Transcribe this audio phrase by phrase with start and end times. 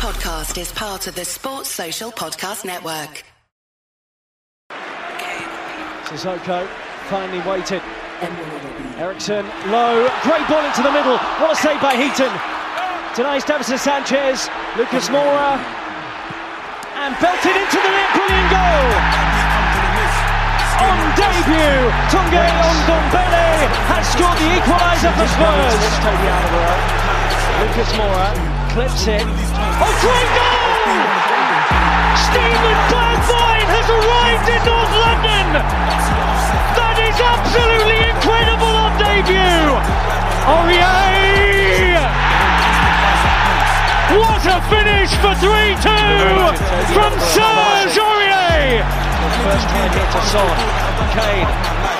[0.00, 3.22] podcast is part of the Sports Social Podcast Network.
[6.08, 6.64] Sissoko
[7.12, 7.84] finally waited.
[8.96, 11.20] Eriksen low, great ball into the middle.
[11.36, 12.32] What a save by Heaton.
[13.12, 14.48] Denies Davinson Sanchez,
[14.80, 15.60] Lucas Moura,
[16.96, 18.08] and belted into the net.
[18.16, 18.88] Brilliant goal.
[20.80, 21.76] On debut,
[22.08, 22.48] Tanguy
[22.88, 25.76] Ndombele has scored the equaliser for Spurs.
[27.60, 28.32] Lucas Moura
[28.72, 29.49] clips it.
[29.82, 30.60] Oh, great goal!
[32.28, 35.46] Steven Bergwijn has arrived in North London.
[36.76, 39.72] That is absolutely incredible on debut.
[40.52, 42.04] Aurier!
[44.20, 46.52] What a finish for 3-2
[46.92, 48.84] from Serge Aurier!
[49.48, 50.56] First time hit to Son.
[51.16, 51.99] Kane.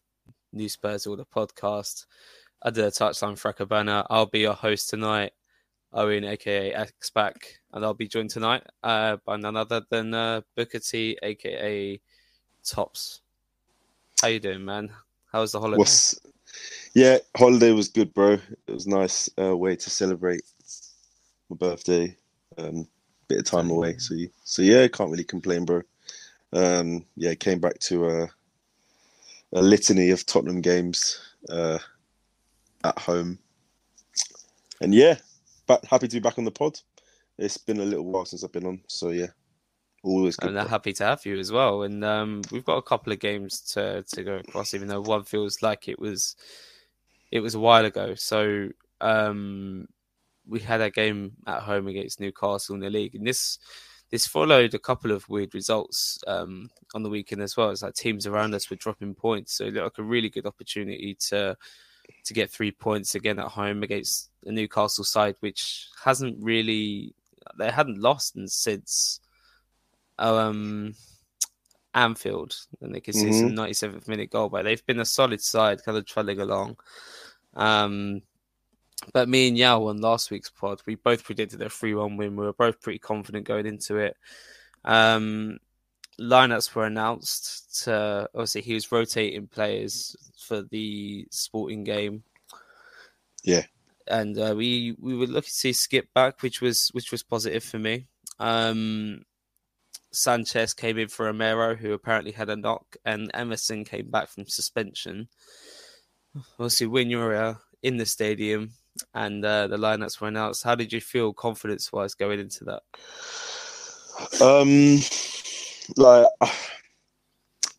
[0.53, 2.05] New Spurs Order podcast
[2.61, 4.03] under the touchline Fracas banner.
[4.09, 5.33] I'll be your host tonight,
[5.93, 10.79] Owen, aka X-Back, and I'll be joined tonight uh, by none other than uh, Booker
[10.79, 11.99] T, aka
[12.63, 13.21] Tops.
[14.21, 14.91] How you doing, man?
[15.31, 15.77] How was the holiday?
[15.77, 16.19] What's...
[16.93, 18.33] Yeah, holiday was good, bro.
[18.67, 20.41] It was nice uh, way to celebrate
[21.49, 22.15] my birthday.
[22.57, 22.87] Um,
[23.27, 24.13] bit of time away, so
[24.43, 25.81] so yeah, can't really complain, bro.
[26.51, 28.29] Um, yeah, came back to a,
[29.53, 31.79] a litany of Tottenham games uh,
[32.83, 33.39] at home,
[34.81, 35.15] and yeah,
[35.67, 36.79] but happy to be back on the pod.
[37.37, 39.27] It's been a little while since I've been on, so yeah,
[40.03, 40.49] always good.
[40.49, 41.83] And I'm happy to have you as well.
[41.83, 45.23] And um, we've got a couple of games to to go across, even though one
[45.23, 46.35] feels like it was
[47.31, 48.15] it was a while ago.
[48.15, 48.69] So
[48.99, 49.87] um,
[50.47, 53.57] we had a game at home against Newcastle in the league, and this
[54.11, 57.69] this followed a couple of weird results um, on the weekend as well.
[57.69, 60.45] It's like teams around us were dropping points, so it looked like a really good
[60.45, 61.57] opportunity to
[62.25, 67.13] to get three points again at home against the Newcastle side, which hasn't really
[67.57, 69.19] they hadn't lost since
[70.19, 70.93] um,
[71.93, 73.55] Anfield, and they could see Mm-hmm.
[73.55, 76.77] some 97th minute goal, but they've been a solid side, kind of trailing along.
[77.55, 78.21] Um,
[79.13, 82.35] but me and Yao on last week's pod, we both predicted a 3 1 win.
[82.35, 84.15] We were both pretty confident going into it.
[84.85, 85.59] Um,
[86.19, 87.83] lineups were announced.
[87.83, 92.23] To, obviously, he was rotating players for the sporting game.
[93.43, 93.65] Yeah.
[94.07, 97.63] And uh, we we were looking to see Skip back, which was which was positive
[97.63, 98.07] for me.
[98.39, 99.23] Um,
[100.11, 104.45] Sanchez came in for Romero, who apparently had a knock, and Emerson came back from
[104.47, 105.29] suspension.
[106.59, 108.71] Obviously, when you're uh, in the stadium
[109.13, 112.81] and uh, the lineups were announced, how did you feel confidence wise going into that?
[114.41, 114.99] Um,
[115.97, 116.27] like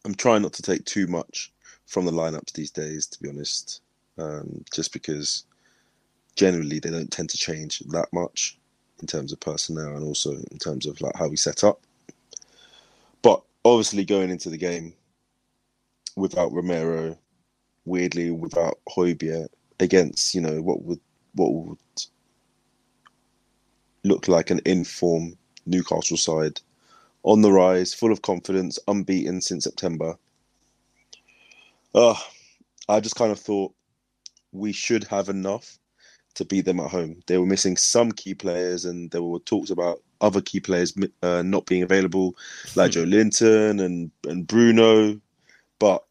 [0.05, 1.53] I'm trying not to take too much
[1.87, 3.83] from the lineups these days, to be honest.
[4.19, 5.45] Um, just because
[6.37, 8.59] generally they don't tend to change that much
[9.01, 11.81] in terms of personnel and also in terms of like how we set up.
[13.23, 14.95] But obviously going into the game
[16.17, 17.19] without Romero,
[17.85, 19.49] weirdly without Højbjerg
[19.83, 21.01] against, you know, what would
[21.35, 21.79] what would
[24.05, 26.61] look like an inform Newcastle side
[27.23, 30.17] on the rise, full of confidence, unbeaten since September.
[31.95, 32.15] Uh,
[32.89, 33.73] I just kind of thought
[34.51, 35.79] we should have enough
[36.35, 37.23] to beat them at home.
[37.27, 41.43] They were missing some key players, and there were talks about other key players uh,
[41.43, 42.37] not being available,
[42.75, 45.21] like Joelinton and, and Bruno.
[45.79, 46.05] But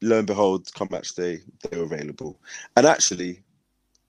[0.00, 2.38] lo and behold, come match day, they were available.
[2.76, 3.42] And actually,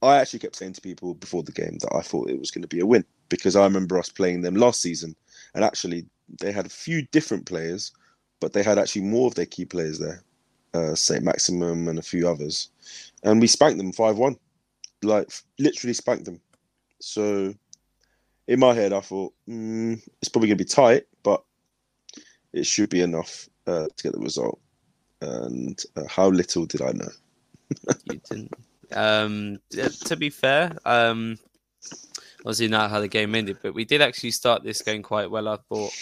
[0.02, 2.62] I actually kept saying to people before the game that I thought it was going
[2.62, 5.14] to be a win because I remember us playing them last season,
[5.54, 6.06] and actually
[6.40, 7.92] they had a few different players,
[8.40, 10.22] but they had actually more of their key players there,
[10.74, 12.70] uh, Saint-Maximin and a few others,
[13.22, 14.36] and we spanked them five one,
[15.02, 16.40] like literally spanked them.
[17.00, 17.54] So
[18.48, 21.42] in my head, I thought mm, it's probably going to be tight, but
[22.52, 24.60] it should be enough uh, to get the result.
[25.20, 27.10] And uh, how little did I know?
[28.10, 28.54] you didn't.
[28.92, 29.58] Um,
[30.06, 31.38] to be fair, um,
[32.40, 35.48] obviously not how the game ended, but we did actually start this game quite well.
[35.48, 35.92] I thought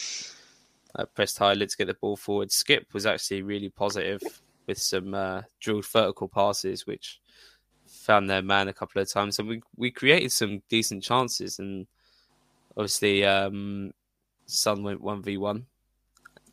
[0.97, 2.50] I pressed high, let's get the ball forward.
[2.50, 4.23] Skip was actually really positive
[4.67, 7.21] with some uh, drilled vertical passes, which
[7.87, 11.59] found their man a couple of times, and we we created some decent chances.
[11.59, 11.87] And
[12.76, 13.93] obviously um,
[14.47, 15.67] Son went one v one,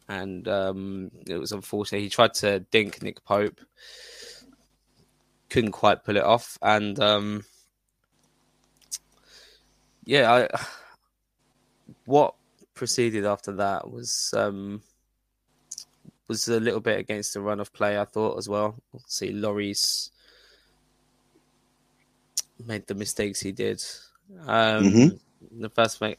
[0.08, 2.02] and um, it was unfortunate.
[2.02, 3.60] He tried to dink Nick Pope,
[5.50, 7.46] couldn't quite pull it off, and um,
[10.06, 10.60] yeah, I
[12.06, 12.36] what
[12.74, 14.82] proceeded after that was um,
[16.28, 18.00] was a little bit against the run of play.
[18.00, 18.76] I thought as well.
[19.08, 20.10] See, Lloris
[22.66, 23.84] made the mistakes he did.
[24.46, 25.62] Um, Mm-hmm.
[25.62, 26.16] The first thing,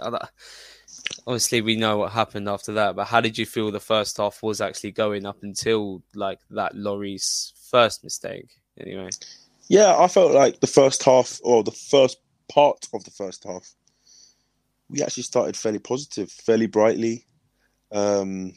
[1.27, 2.97] obviously, we know what happened after that.
[2.97, 6.75] But how did you feel the first half was actually going up until like that
[6.75, 8.51] Lloris first mistake?
[8.79, 9.11] Anyway,
[9.69, 12.19] Yeah, I felt like the first half or the first
[12.49, 13.75] part of the first half,
[14.89, 17.27] we actually started fairly positive, fairly brightly.
[17.93, 18.53] Um,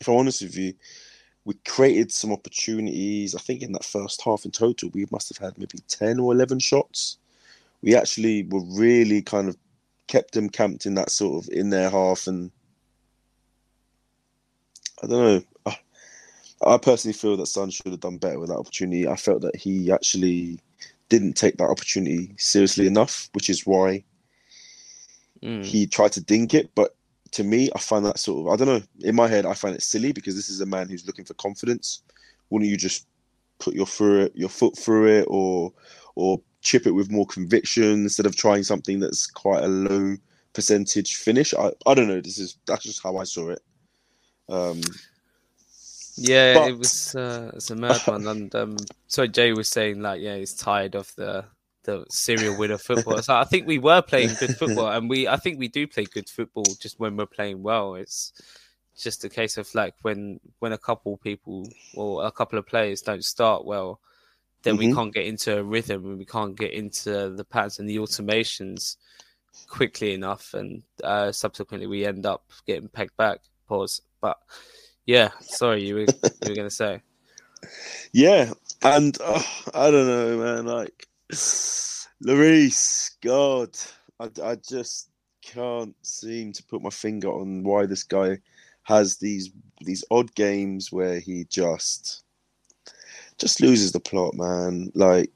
[0.00, 0.74] if I'm honest with you,
[1.44, 3.34] we created some opportunities.
[3.34, 6.32] I think in that first half in total, we must have had maybe 10 or
[6.32, 7.18] 11 shots.
[7.82, 9.56] We actually were really kind of
[10.06, 12.26] kept them camped in that sort of in their half.
[12.26, 12.50] And
[15.02, 15.42] I don't know.
[15.66, 19.06] I, I personally feel that Son should have done better with that opportunity.
[19.08, 20.60] I felt that he actually
[21.08, 24.04] didn't take that opportunity seriously enough, which is why
[25.42, 25.64] Mm.
[25.64, 26.70] he tried to dink it.
[26.74, 26.96] But
[27.32, 28.86] to me, I find that sort of I don't know.
[29.06, 31.34] In my head, I find it silly because this is a man who's looking for
[31.34, 32.02] confidence.
[32.50, 33.06] Wouldn't you just
[33.58, 35.72] put your through it, your foot through it, or
[36.14, 40.16] or chip it with more conviction instead of trying something that's quite a low
[40.52, 41.54] percentage finish?
[41.54, 42.20] I, I don't know.
[42.20, 43.62] This is that's just how I saw it.
[44.48, 44.80] Um,
[46.16, 48.26] Yeah, But- it was uh, it's a mad one.
[48.26, 48.76] And um,
[49.06, 51.44] so Jay was saying like, yeah, he's tired of the
[51.84, 53.22] the serial winner football.
[53.22, 56.04] So I think we were playing good football, and we I think we do play
[56.04, 57.94] good football just when we're playing well.
[57.94, 58.32] It's
[58.98, 63.02] just a case of like when when a couple people or a couple of players
[63.02, 64.00] don't start well,
[64.66, 64.94] then we Mhm.
[64.94, 68.96] can't get into a rhythm and we can't get into the patterns and the automations
[69.68, 73.40] quickly enough, and uh, subsequently we end up getting pegged back.
[73.68, 74.02] Pause.
[74.20, 74.38] But
[75.06, 76.00] yeah, sorry, you were
[76.42, 77.00] you were gonna say.
[78.12, 78.52] Yeah,
[78.82, 79.42] and uh,
[79.72, 80.66] I don't know, man.
[80.66, 81.06] Like,
[82.24, 83.76] Lloris, God,
[84.20, 85.10] I, I just
[85.42, 88.38] can't seem to put my finger on why this guy
[88.82, 92.24] has these these odd games where he just
[93.38, 94.90] just loses the plot, man.
[94.94, 95.30] Like,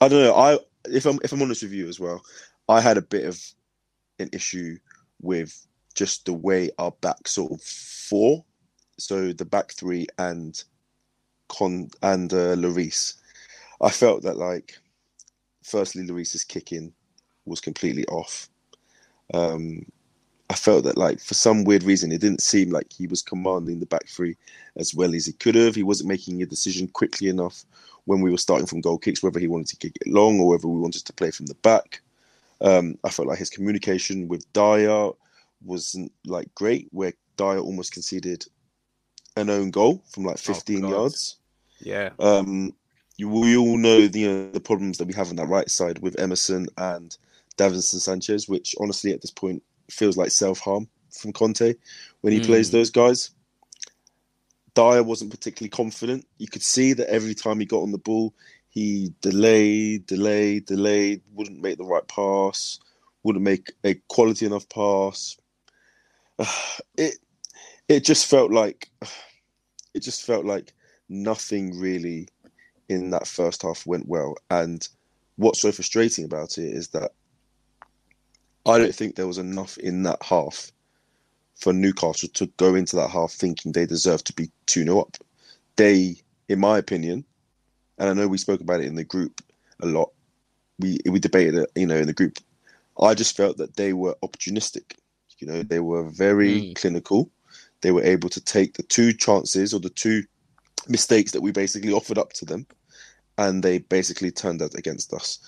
[0.00, 0.34] I don't know.
[0.34, 2.22] I if I'm if I'm honest with you as well,
[2.68, 3.40] I had a bit of
[4.18, 4.78] an issue
[5.20, 8.44] with just the way our back sort of four,
[8.98, 10.62] so the back three and
[11.48, 13.14] Con and uh, Lloris.
[13.80, 14.78] I felt that like,
[15.62, 16.92] firstly, Lloris's kicking
[17.44, 18.48] was completely off.
[19.34, 19.86] Um,
[20.52, 23.80] I felt that like for some weird reason, it didn't seem like he was commanding
[23.80, 24.36] the back three
[24.76, 25.74] as well as he could have.
[25.74, 27.64] He wasn't making a decision quickly enough
[28.04, 30.48] when we were starting from goal kicks, whether he wanted to kick it long or
[30.48, 32.02] whether we wanted to play from the back.
[32.60, 35.12] Um, I felt like his communication with Dier
[35.64, 38.44] wasn't like great, where Dier almost conceded
[39.38, 40.90] an own goal from like 15 God.
[40.90, 41.36] yards.
[41.80, 42.10] Yeah.
[42.18, 42.74] Um,
[43.16, 46.00] you, we all know the uh, the problems that we have on that right side
[46.00, 47.16] with Emerson and
[47.56, 51.74] Davinson Sanchez, which honestly at this point feels like self harm from Conte
[52.22, 52.44] when he Mm.
[52.46, 53.30] plays those guys.
[54.74, 56.26] Dier wasn't particularly confident.
[56.38, 58.34] You could see that every time he got on the ball,
[58.68, 62.78] he delayed, delayed, delayed, wouldn't make the right pass,
[63.22, 65.36] wouldn't make a quality enough pass.
[66.96, 67.16] It
[67.88, 68.90] it just felt like
[69.94, 70.72] it just felt like
[71.08, 72.28] nothing really
[72.88, 74.36] in that first half went well.
[74.50, 74.86] And
[75.36, 77.12] what's so frustrating about it is that
[78.66, 80.70] I don't think there was enough in that half
[81.56, 85.16] for Newcastle to go into that half thinking they deserve to be 2 0 up.
[85.76, 86.16] They,
[86.48, 87.24] in my opinion,
[87.98, 89.40] and I know we spoke about it in the group
[89.82, 90.10] a lot,
[90.78, 92.38] we we debated it, you know, in the group.
[93.00, 94.94] I just felt that they were opportunistic.
[95.38, 96.74] You know, they were very Mm.
[96.76, 97.30] clinical.
[97.80, 100.24] They were able to take the two chances or the two
[100.88, 102.66] mistakes that we basically offered up to them,
[103.38, 105.38] and they basically turned that against us.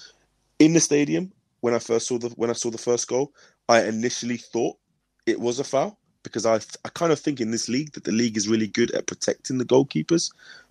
[0.58, 1.32] In the stadium,
[1.64, 3.32] when I first saw the when I saw the first goal,
[3.70, 4.76] I initially thought
[5.24, 8.12] it was a foul because I I kind of think in this league that the
[8.12, 10.30] league is really good at protecting the goalkeepers,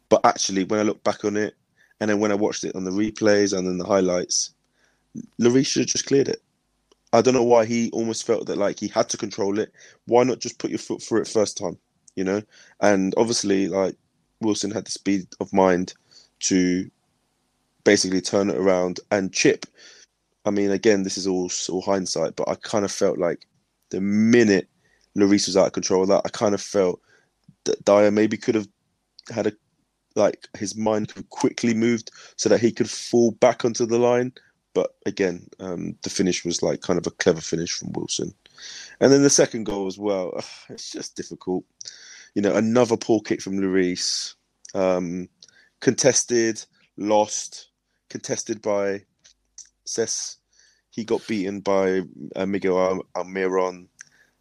[0.10, 1.56] but actually when I look back on it,
[2.00, 4.54] and then when I watched it on the replays and then the highlights,
[5.42, 6.44] Lloris should have just cleared it.
[7.12, 9.72] I don't know why he almost felt that like he had to control it.
[10.06, 11.80] Why not just put your foot through it first time,
[12.16, 12.44] you know?
[12.82, 13.96] And obviously, like
[14.42, 15.96] Wilson had the speed of mind
[16.42, 16.88] to
[17.84, 19.66] basically turn it around and chip.
[20.46, 23.48] I mean, again, this is all all hindsight, but I kind of felt like
[23.90, 24.68] the minute
[25.18, 27.00] Lloris was out of control of that, I kind of felt
[27.66, 28.68] that Dier maybe could have
[29.30, 29.54] had a
[30.16, 34.32] like his mind quickly moved so that he could fall back onto the line
[34.74, 38.34] but again, um, the finish was like kind of a clever finish from Wilson.
[39.00, 40.34] And then the second goal as well,
[40.70, 41.64] it's just difficult.
[42.36, 44.34] You know, another poor kick from Lloris,
[44.74, 45.30] um,
[45.80, 46.66] contested,
[46.98, 47.70] lost,
[48.10, 49.04] contested by
[49.86, 50.38] Cess.
[50.90, 52.02] He got beaten by
[52.36, 53.88] uh, Miguel Almiron,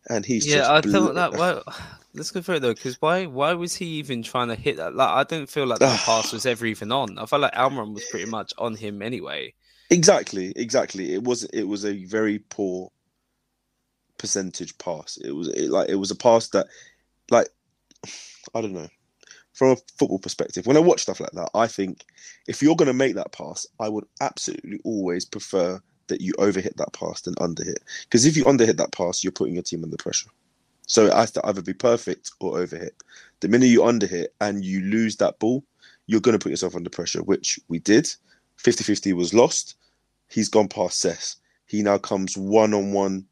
[0.09, 0.73] and he's yeah.
[0.73, 1.33] I thought that.
[1.33, 1.63] Well,
[2.15, 3.27] let's go through it though, because why?
[3.27, 4.95] Why was he even trying to hit that?
[4.95, 7.19] Like, I didn't feel like that pass was ever even on.
[7.19, 9.55] I felt like Almiron was pretty much on him anyway.
[9.91, 11.15] Exactly, exactly.
[11.15, 12.91] It was it was a very poor
[14.19, 15.19] percentage pass.
[15.19, 16.67] It was it, like it was a pass that,
[17.31, 17.49] like,
[18.55, 18.89] I don't know.
[19.53, 22.05] From a football perspective, when I watch stuff like that, I think
[22.49, 26.77] if you're going to make that pass, I would absolutely always prefer that you overhit
[26.77, 27.79] that pass than underhit.
[28.05, 30.31] Because if you underhit that pass, you're putting your team under pressure.
[30.87, 32.91] So it has to either be perfect or overhit.
[33.41, 35.65] The minute you underhit and you lose that ball,
[36.07, 38.09] you're going to put yourself under pressure, which we did.
[38.57, 39.77] 50 50 was lost.
[40.29, 41.37] He's gone past Cess.
[41.67, 43.27] He now comes one on one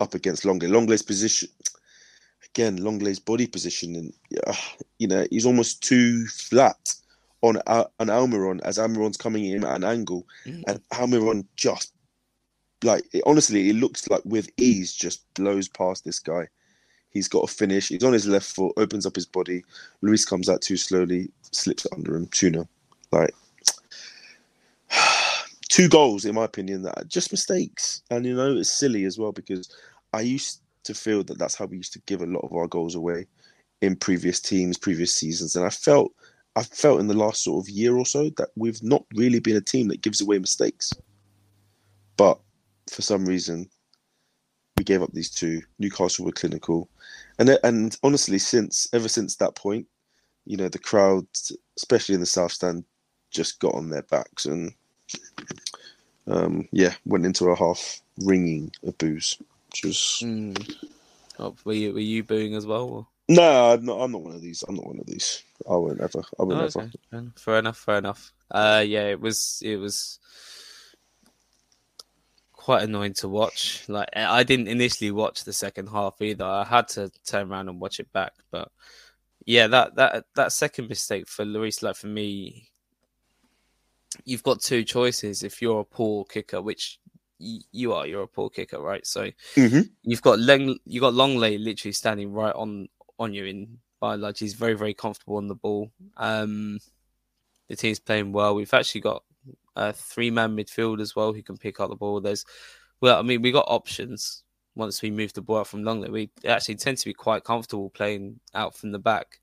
[0.00, 0.70] up against Lenglet.
[0.70, 1.48] Lenglet's position,
[2.56, 4.12] again, Lenglet's body position, and
[4.98, 6.94] you know, he's almost too flat
[7.42, 10.62] on uh, on Almiron as Almiron's coming in at an angle, mm.
[10.66, 11.92] and Almiron just
[12.82, 16.48] like it, honestly, it looks like with ease just blows past this guy.
[17.10, 17.88] He's got a finish.
[17.88, 19.64] He's on his left foot, opens up his body.
[20.02, 22.26] Luis comes out too slowly, slips under him.
[22.26, 22.68] Tuna,
[23.10, 23.34] like
[25.68, 28.02] two goals, in my opinion, that are just mistakes.
[28.10, 29.74] And, you know, it's silly as well because
[30.12, 32.66] I used to feel that that's how we used to give a lot of our
[32.66, 33.26] goals away
[33.82, 35.56] in previous teams, previous seasons.
[35.56, 36.12] And I felt,
[36.56, 39.56] I felt in the last sort of year or so that we've not really been
[39.56, 40.92] a team that gives away mistakes.
[42.16, 42.40] But
[42.90, 43.68] for some reason,
[44.78, 45.62] we gave up these two.
[45.78, 46.88] Newcastle were clinical,
[47.38, 49.86] and and honestly, since ever since that point,
[50.44, 51.26] you know, the crowd,
[51.76, 52.84] especially in the south stand,
[53.30, 54.72] just got on their backs and
[56.26, 59.40] um, yeah, went into a half ringing of boos,
[59.82, 60.22] which was.
[60.22, 60.74] Mm.
[61.38, 62.88] Oh, were you were you booing as well?
[62.88, 63.06] Or?
[63.28, 64.00] No, I'm not.
[64.00, 64.64] I'm not one of these.
[64.66, 65.42] I'm not one of these.
[65.68, 66.22] I won't ever.
[66.38, 66.90] I won't oh, ever.
[67.14, 67.28] Okay.
[67.36, 67.78] Fair enough.
[67.78, 68.32] Fair enough.
[68.50, 69.60] Uh, yeah, it was.
[69.64, 70.18] It was
[72.52, 73.84] quite annoying to watch.
[73.88, 76.44] Like I didn't initially watch the second half either.
[76.44, 78.32] I had to turn around and watch it back.
[78.50, 78.70] But
[79.44, 82.68] yeah, that that that second mistake for Luis, like for me,
[84.24, 86.98] you've got two choices if you're a poor kicker, which
[87.38, 88.06] you are.
[88.06, 89.06] You're a poor kicker, right?
[89.06, 89.80] So mm-hmm.
[90.02, 92.88] you've got Leng, you got Lenglet literally standing right on
[93.18, 95.90] on you in by large, He's very very comfortable on the ball.
[96.16, 96.78] Um,
[97.68, 98.54] the team's playing well.
[98.54, 99.22] We've actually got
[99.74, 102.20] a three man midfield as well who can pick up the ball.
[102.20, 102.44] There's
[103.00, 104.42] well, I mean, we got options
[104.74, 106.10] once we move the ball out from Lenglet.
[106.10, 109.40] We actually tend to be quite comfortable playing out from the back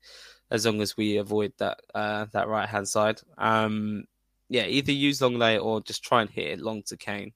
[0.50, 3.20] as long as we avoid that uh, that right hand side.
[3.38, 4.04] Um,
[4.48, 7.32] yeah, either use Lenglet or just try and hit it long to Kane.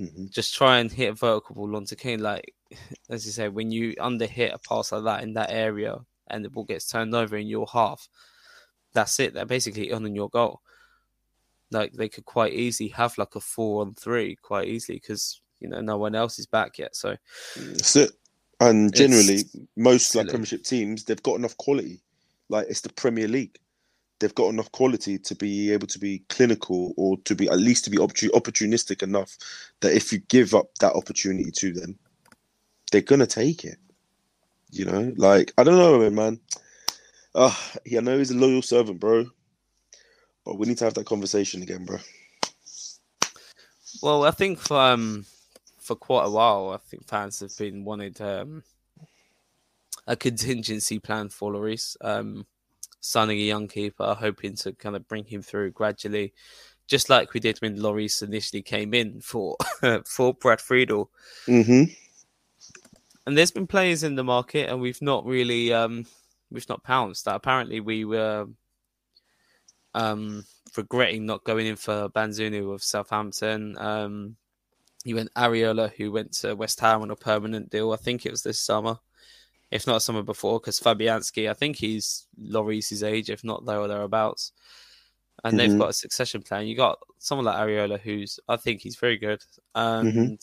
[0.00, 0.26] Mm-hmm.
[0.30, 2.20] Just try and hit a vertical ball long to Kane.
[2.20, 2.54] Like
[3.08, 5.98] as you say, when you under hit a pass like that in that area
[6.28, 8.08] and the ball gets turned over in your half,
[8.92, 9.34] that's it.
[9.34, 10.60] They're basically on your goal.
[11.70, 15.68] Like they could quite easily have like a four on three quite easily because you
[15.68, 16.94] know no one else is back yet.
[16.94, 17.16] So
[17.56, 18.12] that's it.
[18.60, 19.44] And generally,
[19.76, 20.24] most silly.
[20.24, 22.00] like Premiership teams, they've got enough quality.
[22.48, 23.58] Like it's the Premier League
[24.18, 27.84] they've got enough quality to be able to be clinical or to be at least
[27.84, 29.36] to be opportunistic enough
[29.80, 31.98] that if you give up that opportunity to them,
[32.92, 33.78] they're gonna take it.
[34.70, 36.40] You know, like I don't know, man.
[37.34, 37.54] Uh,
[37.84, 39.26] yeah, I know he's a loyal servant, bro,
[40.44, 41.98] but we need to have that conversation again, bro.
[44.02, 45.24] Well, I think for, um,
[45.78, 48.62] for quite a while, I think fans have been wanted um,
[50.06, 51.96] a contingency plan for Lloris.
[52.00, 52.46] Um,
[53.04, 56.32] signing a young keeper, hoping to kind of bring him through gradually,
[56.86, 59.56] just like we did when Lloris initially came in for
[60.06, 61.10] for Brad Friedel.
[61.46, 61.92] Mm-hmm.
[63.26, 66.06] And there's been players in the market, and we've not really um,
[66.50, 67.26] we've not pounced.
[67.26, 68.46] That apparently we were
[69.94, 70.44] um,
[70.76, 73.76] regretting not going in for Bazunu of Southampton.
[73.78, 74.36] Um,
[75.04, 77.92] you went Areola, who went to West Ham on a permanent deal.
[77.92, 78.98] I think it was this summer
[79.74, 83.88] if not summer before, because Fabianski, I think he's Lloris's age, if not there or
[83.88, 84.52] thereabouts.
[85.42, 85.68] And mm-hmm.
[85.68, 86.68] they've got a succession plan.
[86.68, 89.42] You got someone like Areola, who's I think he's very good,
[89.74, 90.34] and mm-hmm.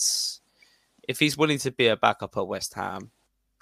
[1.08, 3.10] if he's willing to be a backup at West Ham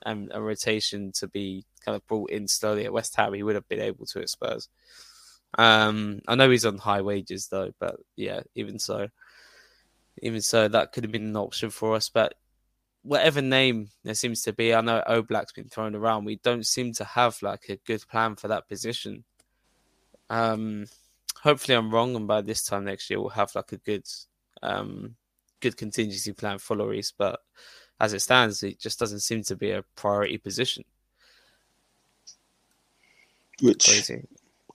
[0.04, 3.56] and a rotation to be kind of brought in slowly at West Ham, he would
[3.56, 4.70] have been able to at Spurs.
[5.56, 9.08] Um, I know he's on high wages though, but yeah, even so,
[10.24, 12.10] even so, that could have been an option for us.
[12.10, 12.34] But
[13.03, 16.25] whatever name there seems to be, I know Oblak's been thrown around.
[16.25, 19.24] We don't seem to have like a good plan for that position.
[20.29, 20.86] Um,
[21.41, 24.08] hopefully I'm wrong, and by this time next year we'll have like a good
[24.62, 25.15] um,
[25.60, 27.39] good contingency plan for Lloris, but
[28.00, 30.84] as it stands, it just doesn't seem to be a priority position.
[33.62, 34.25] Which Crazy.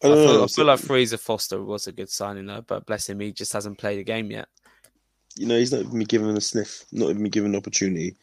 [0.03, 0.45] I I, feel.
[0.45, 3.53] I feel like Fraser Forster was a good signing though, but bless him, he just
[3.53, 4.49] hasn't played a game yet.
[5.37, 8.15] You know, he's not even been given a sniff, not even been given an opportunity.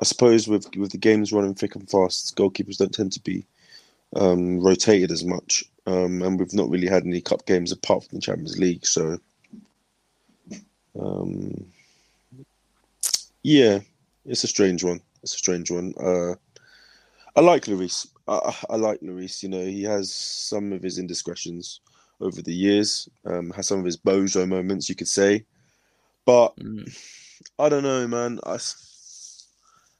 [0.00, 3.44] I suppose with with the games running thick and fast, goalkeepers don't tend to be
[4.16, 8.16] um, rotated as much, um, and we've not really had any cup games apart from
[8.16, 8.86] the Champions League.
[8.86, 9.18] So,
[10.98, 11.66] um,
[13.42, 13.80] yeah,
[14.24, 15.00] it's a strange one.
[15.22, 15.94] It's a strange one.
[16.00, 16.34] Uh,
[17.36, 18.08] I like Lloris.
[18.26, 19.42] I, I like Lloris.
[19.42, 21.80] You know, he has some of his indiscretions
[22.20, 23.08] over the years.
[23.24, 25.44] Um, has some of his bozo moments, you could say.
[26.28, 26.94] But Mm.
[27.58, 28.38] I don't know, man.
[28.44, 28.58] I,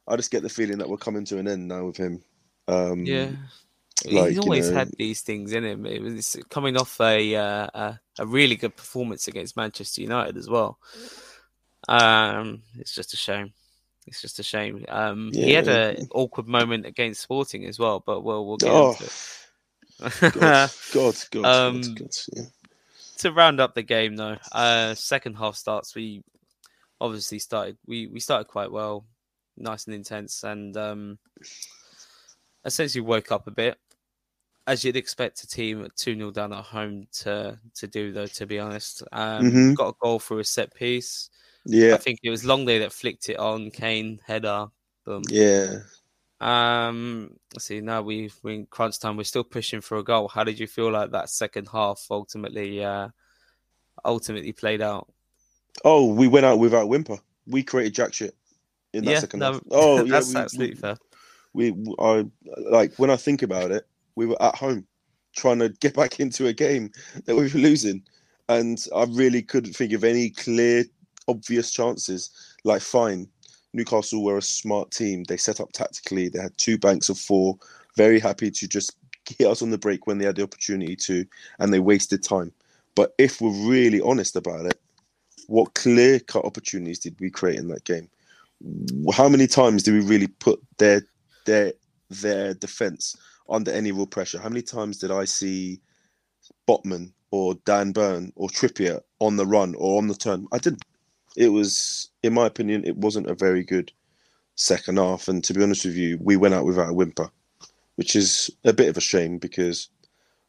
[0.06, 2.22] I just get the feeling that we're coming to an end now with him.
[2.68, 3.30] Um, Yeah.
[4.04, 5.86] like, He's you always know- had these things in him.
[5.86, 10.50] It was coming off a, uh, a a really good performance against Manchester United as
[10.50, 10.78] well.
[11.88, 13.54] Um, it's just a shame.
[14.06, 14.84] It's just a shame.
[14.88, 18.90] Um, he had an awkward moment against Sporting as well, but we'll we'll get Oh,
[18.90, 19.10] into
[20.00, 20.72] God, it.
[20.92, 22.42] God, God, Um, God, God, yeah.
[23.18, 25.94] To round up the game though, uh, second half starts.
[25.94, 26.22] We
[27.00, 27.76] obviously started.
[27.86, 29.04] We we started quite well,
[29.56, 31.18] nice and intense, and um,
[32.64, 33.76] essentially woke up a bit,
[34.66, 38.12] as you'd expect a team at two 0 down at home to to do.
[38.12, 39.74] Though, to be honest, um, Mhm.
[39.76, 41.30] got a goal through a set piece.
[41.64, 44.66] Yeah, I think it was Lenglet that flicked it on Kane header.
[45.04, 45.22] Boom.
[45.28, 45.80] yeah.
[46.40, 47.80] Um, see.
[47.80, 49.16] Now we've we in crunch time.
[49.16, 50.28] We're still pushing for a goal.
[50.28, 53.08] How did you feel like that second half ultimately uh,
[54.04, 55.12] ultimately played out?
[55.84, 57.18] Oh, we went out without whimper.
[57.46, 58.36] We created jack shit
[58.92, 59.62] in that yeah, second no, half.
[59.70, 60.12] Oh, yeah.
[60.12, 60.96] that's we, absolutely we, fair.
[61.52, 62.24] we, I
[62.70, 64.86] like when I think about it, we were at home
[65.36, 66.90] trying to get back into a game
[67.24, 68.02] that we were losing,
[68.48, 70.84] and I really couldn't think of any clear,
[71.26, 72.30] obvious chances.
[72.64, 73.28] Like, fine,
[73.72, 75.24] Newcastle were a smart team.
[75.24, 76.28] They set up tactically.
[76.28, 77.58] They had two banks of four.
[77.96, 78.96] Very happy to just
[79.28, 81.24] hit us on the break when they had the opportunity to,
[81.58, 82.52] and they wasted time.
[82.94, 84.80] But if we're really honest about it,
[85.46, 88.08] what clear cut opportunities did we create in that game?
[89.12, 91.02] How many times did we really put their
[91.44, 91.72] their
[92.10, 93.16] their defense
[93.48, 94.40] under any real pressure?
[94.40, 95.80] How many times did I see
[96.66, 100.46] Botman or Dan Burn or Trippier on the run or on the turn?
[100.52, 100.82] I didn't.
[101.36, 103.90] It was, in my opinion, it wasn't a very good
[104.54, 105.26] second half.
[105.26, 107.30] And to be honest with you, we went out without a whimper,
[107.96, 109.88] which is a bit of a shame because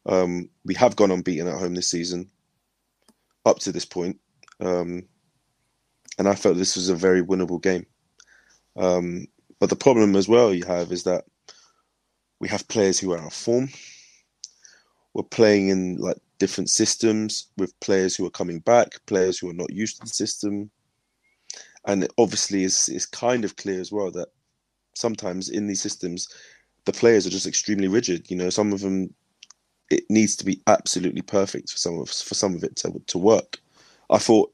[0.06, 2.30] um, we have gone unbeaten at home this season
[3.44, 4.20] up to this point.
[4.60, 5.04] Um,
[6.18, 7.86] and I felt this was a very winnable game.
[8.76, 9.26] Um,
[9.58, 11.24] but the problem as well you have is that
[12.40, 13.70] we have players who are out of form.
[15.14, 19.54] We're playing in like different systems with players who are coming back, players who are
[19.54, 20.70] not used to the system.
[21.86, 24.28] And obviously it's, it's kind of clear as well that
[24.94, 26.28] sometimes in these systems,
[26.84, 28.30] the players are just extremely rigid.
[28.30, 29.14] You know, some of them,
[29.90, 33.18] it needs to be absolutely perfect for some of for some of it to to
[33.18, 33.58] work.
[34.10, 34.52] I thought,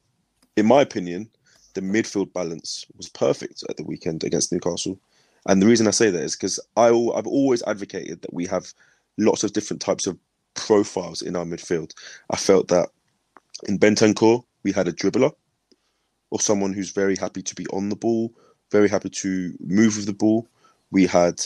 [0.56, 1.28] in my opinion,
[1.74, 4.98] the midfield balance was perfect at the weekend against Newcastle.
[5.46, 8.72] And the reason I say that is because I I've always advocated that we have
[9.18, 10.18] lots of different types of
[10.54, 11.92] profiles in our midfield.
[12.30, 12.88] I felt that
[13.68, 15.32] in Bentancur we had a dribbler
[16.36, 18.30] or someone who's very happy to be on the ball,
[18.70, 20.46] very happy to move with the ball.
[20.90, 21.42] We had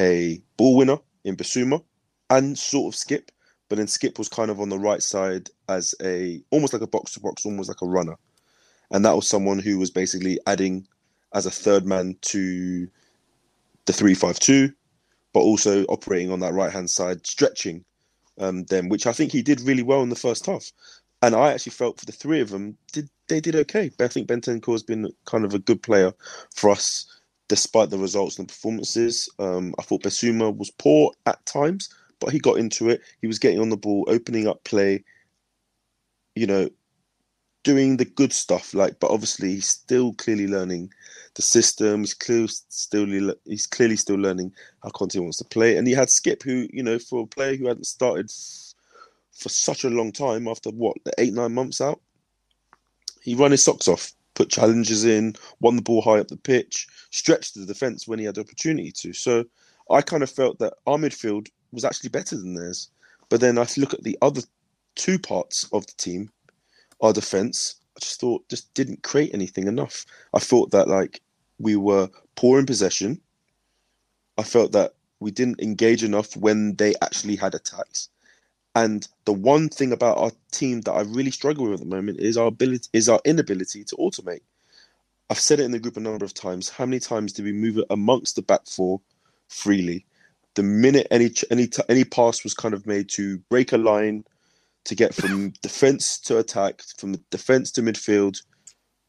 [0.00, 1.84] a ball winner in Bissouma
[2.30, 3.30] and sort of Skip,
[3.68, 6.86] but then Skip was kind of on the right side as a almost like a
[6.86, 8.16] box to box, almost like a runner.
[8.90, 10.88] And that was someone who was basically adding
[11.34, 12.88] as a third man to
[13.84, 14.72] the three-five-two,
[15.34, 17.84] but also operating on that right hand side, stretching
[18.40, 20.72] um, them, which I think he did really well in the first half.
[21.22, 23.90] And I actually felt for the three of them, did they did okay.
[23.96, 26.12] But I think Bentancur has been kind of a good player
[26.54, 27.06] for us,
[27.48, 29.28] despite the results and performances.
[29.38, 31.88] Um, I thought Bissouma was poor at times,
[32.20, 33.02] but he got into it.
[33.20, 35.04] He was getting on the ball, opening up play.
[36.34, 36.70] You know,
[37.64, 38.74] doing the good stuff.
[38.74, 40.90] Like, but obviously he's still clearly learning
[41.34, 42.00] the system.
[42.00, 45.76] He's clearly still he's clearly still learning how Conte wants to play.
[45.76, 48.30] And he had Skip, who you know, for a player who hadn't started
[49.32, 52.00] for such a long time, after what eight nine months out,
[53.22, 56.86] he run his socks off, put challenges in, won the ball high up the pitch,
[57.10, 59.12] stretched the defense when he had the opportunity to.
[59.12, 59.44] So
[59.90, 62.90] I kind of felt that our midfield was actually better than theirs.
[63.28, 64.42] But then I look at the other
[64.94, 66.30] two parts of the team,
[67.00, 67.76] our defense.
[67.96, 70.04] I just thought just didn't create anything enough.
[70.34, 71.20] I thought that like
[71.58, 73.20] we were poor in possession.
[74.38, 78.08] I felt that we didn't engage enough when they actually had attacks.
[78.74, 82.20] And the one thing about our team that I really struggle with at the moment
[82.20, 84.40] is our ability is our inability to automate.
[85.28, 86.68] I've said it in the group a number of times.
[86.68, 89.00] How many times did we move it amongst the back four
[89.48, 90.06] freely?
[90.54, 94.24] The minute any any any pass was kind of made to break a line,
[94.84, 98.42] to get from defense to attack, from defense to midfield,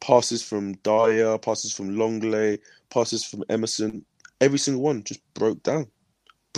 [0.02, 4.06] passes from Dier, passes from Lenglet, passes from Emerson,
[4.42, 5.88] every single one just broke down.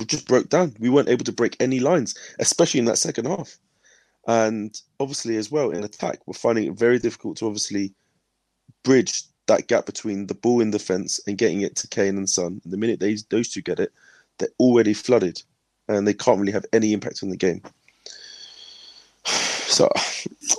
[0.07, 0.75] Just broke down.
[0.79, 3.57] We weren't able to break any lines, especially in that second half.
[4.27, 7.93] And obviously, as well, in attack, we're finding it very difficult to obviously
[8.83, 12.29] bridge that gap between the ball in the fence and getting it to Kane and
[12.29, 12.59] Son.
[12.63, 13.93] And the minute they, those two get it,
[14.37, 15.41] they're already flooded
[15.87, 17.61] and they can't really have any impact on the game.
[19.65, 19.89] So,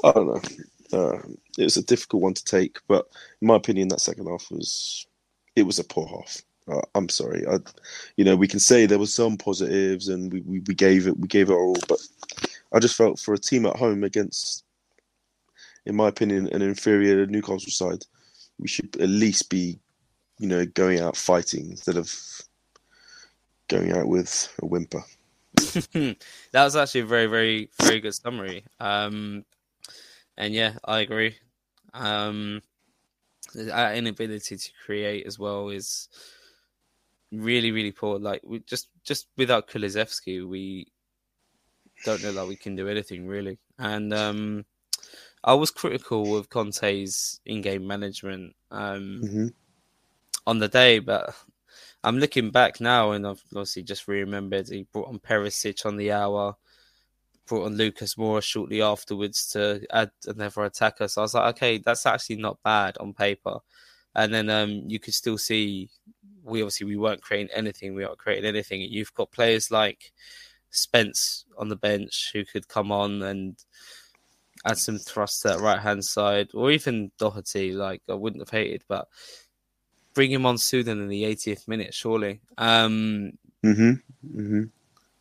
[0.04, 0.42] I don't know.
[0.92, 1.18] Uh,
[1.56, 3.06] it was a difficult one to take, but
[3.40, 5.06] in my opinion, that second half was
[5.54, 6.42] it was a poor half.
[6.68, 7.46] Uh, I'm sorry.
[7.46, 7.58] I,
[8.16, 11.18] you know, we can say there was some positives and we, we, we gave it
[11.18, 12.00] we gave it all, but
[12.72, 14.64] I just felt for a team at home against,
[15.84, 18.04] in my opinion, an inferior Newcastle side,
[18.58, 19.78] we should at least be,
[20.38, 22.12] you know, going out fighting instead of
[23.68, 25.04] going out with a whimper.
[25.54, 26.16] that
[26.52, 28.64] was actually a very, very, very good summary.
[28.80, 29.44] Um,
[30.36, 31.36] and yeah, I agree.
[31.94, 32.62] Um,
[33.72, 36.08] our inability to create as well is
[37.32, 38.18] really, really poor.
[38.18, 40.86] Like we just, just without Kulusevski, we
[42.04, 43.58] don't know that we can do anything really.
[43.78, 44.64] And um,
[45.44, 49.46] I was critical of Conte's in-game management um, mm-hmm.
[50.46, 51.34] on the day, but
[52.04, 56.12] I'm looking back now, and I've obviously just remembered he brought on Perisic on the
[56.12, 56.56] hour
[57.46, 61.08] brought on Lucas Moura shortly afterwards to add another attacker.
[61.08, 63.58] So I was like, okay, that's actually not bad on paper.
[64.14, 65.88] And then um, you could still see
[66.46, 67.94] we obviously we weren't creating anything.
[67.94, 68.80] We aren't creating anything.
[68.82, 70.12] You've got players like
[70.70, 73.56] Spence on the bench who could come on and
[74.64, 77.72] add some thrust to that right hand side, or even Doherty.
[77.72, 79.08] Like I wouldn't have hated, but
[80.14, 82.40] bring him on sooner than the 80th minute, surely.
[82.56, 83.32] Um,
[83.64, 83.92] mm-hmm.
[84.34, 84.62] Mm-hmm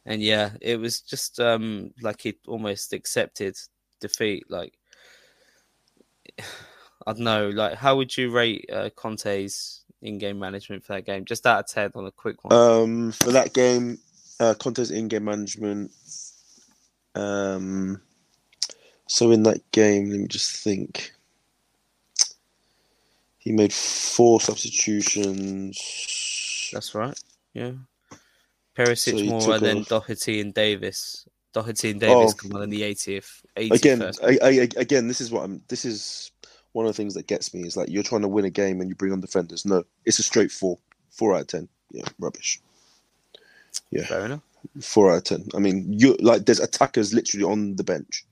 [0.06, 3.58] and yeah, it was just um, like he almost accepted
[4.00, 4.50] defeat.
[4.50, 4.78] Like
[7.08, 11.26] I don't know, like how would you rate uh, Conte's in-game management for that game?
[11.26, 12.54] Just out of ten on a quick one.
[12.54, 14.00] Um, for that game,
[14.39, 15.91] uh, Conte's in-game management.
[17.15, 18.02] Um,
[19.08, 21.12] so in that game, let me just think.
[23.38, 25.78] He made four substitutions.
[26.74, 27.18] That's right.
[27.54, 27.74] Yeah.
[28.76, 29.88] Perisic, so Moura, then off...
[29.88, 31.28] Doherty and Davis.
[31.54, 32.38] Doherty and Davis oh.
[32.38, 33.44] come on in the 80th.
[33.56, 35.62] 80th again, I, I, again, this is what I'm.
[35.70, 36.32] This is
[36.76, 38.82] one of the things that gets me is like you're trying to win a game
[38.82, 39.66] and you bring on defenders.
[39.66, 40.78] No, it's a straight four,
[41.10, 41.70] four out of ten.
[41.90, 42.60] Yeah, rubbish.
[43.92, 44.42] Yeah, fair enough.
[44.82, 45.48] Four out of ten.
[45.56, 48.26] I mean, you like there's attackers literally on the bench.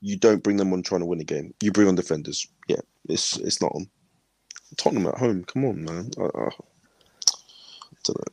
[0.00, 1.54] You don't bring them on trying to win a game.
[1.62, 2.48] You bring on defenders.
[2.66, 3.88] Yeah, it's it's not on.
[4.76, 5.44] Tottenham at home.
[5.44, 6.10] Come on, man.
[6.18, 6.50] Uh,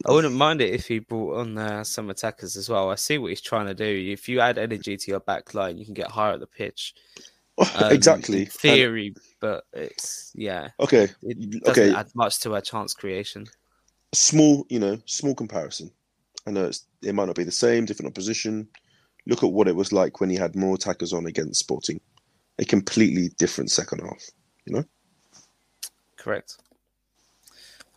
[0.07, 2.89] I wouldn't mind it if he brought on uh, some attackers as well.
[2.89, 4.11] I see what he's trying to do.
[4.11, 6.95] If you add energy to your back line, you can get higher at the pitch.
[7.75, 8.45] Um, exactly.
[8.45, 9.17] theory, and...
[9.39, 10.69] but it's yeah.
[10.79, 11.07] Okay.
[11.21, 11.93] It doesn't okay.
[11.93, 13.45] add much to our chance creation.
[14.11, 15.91] Small, you know, small comparison.
[16.47, 18.67] I know it's, it might not be the same, different opposition.
[19.27, 22.01] Look at what it was like when he had more attackers on against Sporting.
[22.59, 24.23] A completely different second half.
[24.65, 24.83] You know.
[26.17, 26.57] Correct.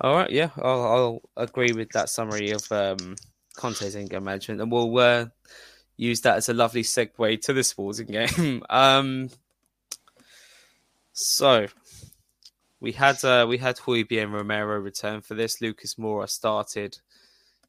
[0.01, 3.17] All right, yeah, I'll, I'll agree with that summary of um,
[3.57, 5.27] Conte's in-game management, and we'll uh,
[5.97, 8.63] use that as a lovely segue to the sporting game.
[8.69, 9.31] um,
[11.17, 11.67] so
[12.79, 15.63] we had uh, we had Højbjerg and Romero return for this.
[15.63, 16.99] Lucas Moura started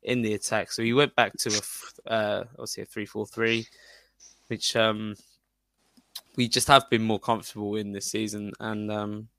[0.03, 1.61] in the attack, so he went back to
[2.05, 3.65] a uh, obviously a three four three,
[4.47, 5.15] which um,
[6.35, 9.29] we just have been more comfortable in this season, and um,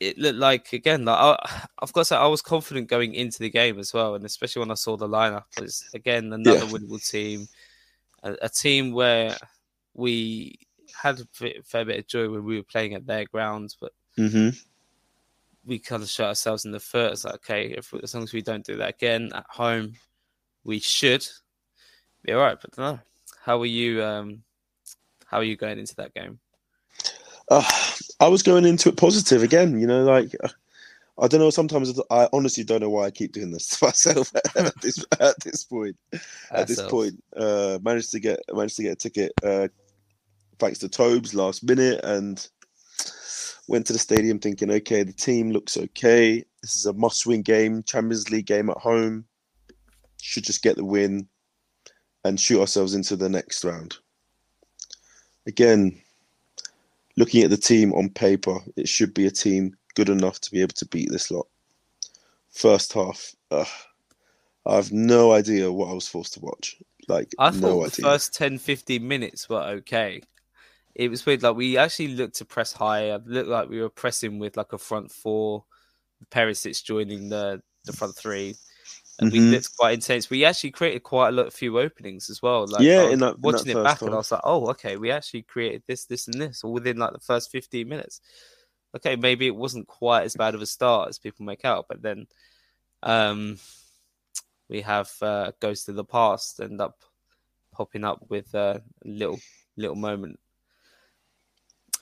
[0.00, 3.78] it looked like again like I, of course I was confident going into the game
[3.78, 5.44] as well, and especially when I saw the lineup.
[5.58, 6.70] It's again another yeah.
[6.72, 7.48] winnable team,
[8.22, 9.36] a, a, team where
[9.92, 10.58] we
[11.00, 14.50] had a fair bit of joy when we were playing at their grounds, but mm-hmm.
[15.64, 17.12] we kind of shot ourselves in the foot.
[17.12, 19.94] It's like okay, if, as long as we don't do that again at home,
[20.64, 21.26] we should
[22.22, 22.58] be all right.
[22.60, 23.00] But no,
[23.42, 24.02] how are you?
[24.02, 24.42] Um,
[25.26, 26.38] how are you going into that game?
[27.48, 27.64] Uh,
[28.20, 29.80] I was going into it positive again.
[29.80, 30.34] You know, like
[31.18, 31.50] I don't know.
[31.50, 35.38] Sometimes I honestly don't know why I keep doing this to myself at this at
[35.40, 35.96] this point.
[36.50, 39.68] At this point, uh, managed to get managed to get a ticket uh,
[40.58, 42.46] thanks to Tobes last minute, and
[43.68, 46.44] went to the stadium thinking, okay, the team looks okay.
[46.62, 49.24] This is a must-win game, Champions League game at home.
[50.20, 51.28] Should just get the win.
[52.24, 53.96] and shoot ourselves into the next round.
[55.46, 56.00] Again,
[57.16, 60.60] looking at the team on paper, it should be a team good enough to be
[60.60, 61.46] able to beat this lot.
[62.50, 63.66] First half, ugh,
[64.66, 66.76] I have no idea what I was forced to watch.
[67.08, 68.12] Like, I no thought the idea.
[68.12, 70.22] first 10, 15 minutes were okay.
[70.94, 71.42] It was weird.
[71.42, 73.14] Like we actually looked to press higher.
[73.16, 75.64] It looked like we were pressing with like a front four.
[76.30, 78.54] Perisic joining the the front three,
[79.18, 79.50] and we Mhm.
[79.50, 80.30] looked quite intense.
[80.30, 82.64] We actually created quite a lot, few openings as well.
[82.68, 84.96] Like Yeah, in that- in watching that it back, and I was like, oh, okay,
[84.96, 88.20] we actually created this, this, and this, all within like the first fifteen minutes.
[88.94, 92.02] Okay, maybe it wasn't quite as bad of a start as people make out, but
[92.02, 92.28] then,
[93.02, 93.58] um,
[94.68, 97.02] we have uh, Ghost of the Past end up
[97.72, 99.40] popping up with a little
[99.76, 100.38] little moment.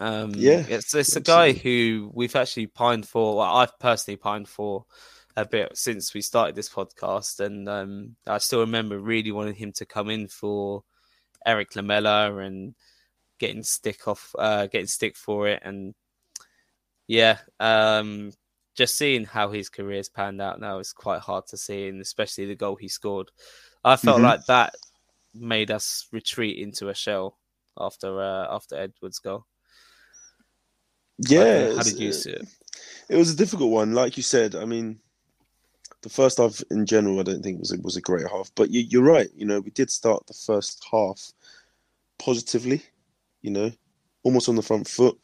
[0.01, 3.37] Um, Yeah, it's it's a guy who we've actually pined for.
[3.37, 4.87] Well, I've personally pined for
[5.37, 9.73] a bit since we started this podcast, and um, I still remember really wanting him
[9.73, 10.83] to come in for
[11.47, 12.75] Erik Lamela and
[13.39, 15.95] getting stick off, uh, getting stick for it, and
[17.07, 18.33] yeah, um,
[18.77, 22.47] just seeing how his career's panned out now is quite hard to see, and especially
[22.47, 23.31] the goal he scored.
[23.85, 24.25] I felt Mhm.
[24.25, 24.75] like that
[25.35, 27.39] made us retreat into a shell
[27.79, 29.47] after uh, after Edwards' goal.
[31.29, 32.49] Yeah, how did you uh, see it?
[33.09, 34.55] It was a difficult one, like you said.
[34.55, 34.99] I mean,
[36.03, 38.51] the first half in general, I don't think was a, was a great half.
[38.55, 39.29] But you, you're right.
[39.37, 41.33] You know, we did start the first half
[42.19, 42.83] positively.
[43.43, 43.73] You know,
[44.23, 45.19] almost on the front foot.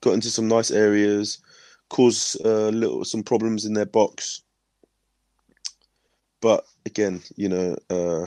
[0.00, 1.42] Got into some nice areas,
[1.90, 4.42] caused uh, little some problems in their box.
[6.40, 8.24] But again, you know, uh,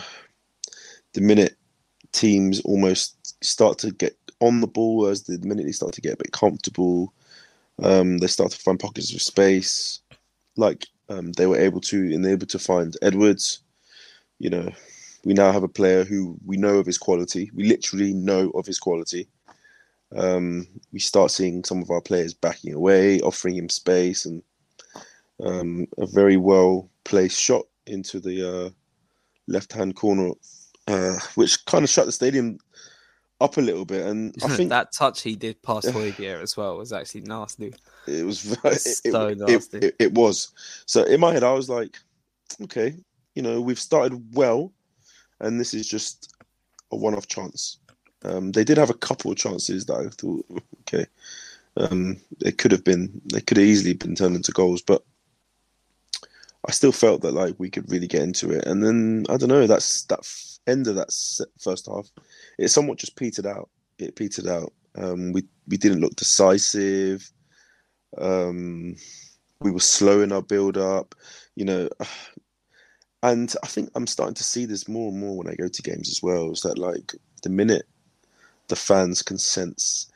[1.14, 1.56] the minute
[2.12, 6.14] teams almost start to get on the ball, as the minute they start to get
[6.14, 7.14] a bit comfortable,
[7.82, 10.02] um, they start to find pockets of space,
[10.58, 13.60] like um, they were able to, and able to find Edwards.
[14.40, 14.70] You know,
[15.26, 17.50] we now have a player who we know of his quality.
[17.54, 19.28] We literally know of his quality.
[20.16, 24.44] Um, we start seeing some of our players backing away, offering him space, and
[25.44, 28.70] um, a very well placed shot into the uh,
[29.48, 30.32] left hand corner,
[30.88, 32.60] uh, which kind of shut the stadium
[33.44, 34.06] up a little bit.
[34.06, 37.74] And I think that touch he did past Højbjerg as well was actually nasty.
[38.08, 39.78] It was very, It's it, so it- nasty.
[39.80, 40.52] it- it was.
[40.86, 41.98] So in my head, I was like,
[42.64, 42.96] okay,
[43.36, 44.72] you know, we've started well,
[45.40, 46.34] and this is just
[46.92, 47.78] a one-off chance.
[48.24, 50.46] Um, they did have a couple of chances that I thought,
[50.82, 51.06] okay,
[51.76, 55.04] um, it could have been, they could have easily been turned into goals, but
[56.66, 58.66] I still felt that like we could really get into it.
[58.66, 60.22] And then I don't know, that's that
[60.68, 61.12] end of that
[61.60, 62.12] first half,
[62.58, 63.70] it somewhat just petered out.
[64.00, 64.74] It petered out.
[64.96, 67.30] Um, we we didn't look decisive.
[68.18, 68.96] Um,
[69.62, 71.16] we were slow in our build up,
[71.56, 71.90] you know.
[73.26, 75.82] And I think I'm starting to see this more and more when I go to
[75.82, 76.52] games as well.
[76.52, 77.86] Is that like the minute
[78.68, 80.12] the fans can sense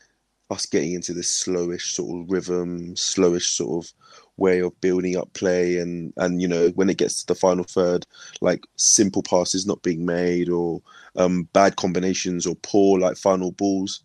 [0.50, 3.94] us getting into this slowish sort of rhythm, slowish sort of
[4.38, 7.64] way of building up play, and and you know when it gets to the final
[7.64, 8.06] third,
[8.42, 10.82] like simple passes not being made or
[11.16, 14.02] um, bad combinations or poor like final balls.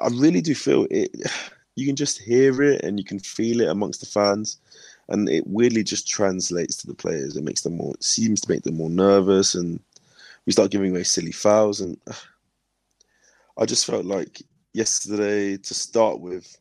[0.00, 1.10] I really do feel it.
[1.78, 4.58] You can just hear it and you can feel it amongst the fans,
[5.08, 7.36] and it weirdly just translates to the players.
[7.36, 7.94] It makes them more.
[7.94, 9.78] It seems to make them more nervous, and
[10.44, 11.80] we start giving away silly fouls.
[11.80, 11.96] And
[13.58, 14.42] I just felt like
[14.74, 16.58] yesterday to start with.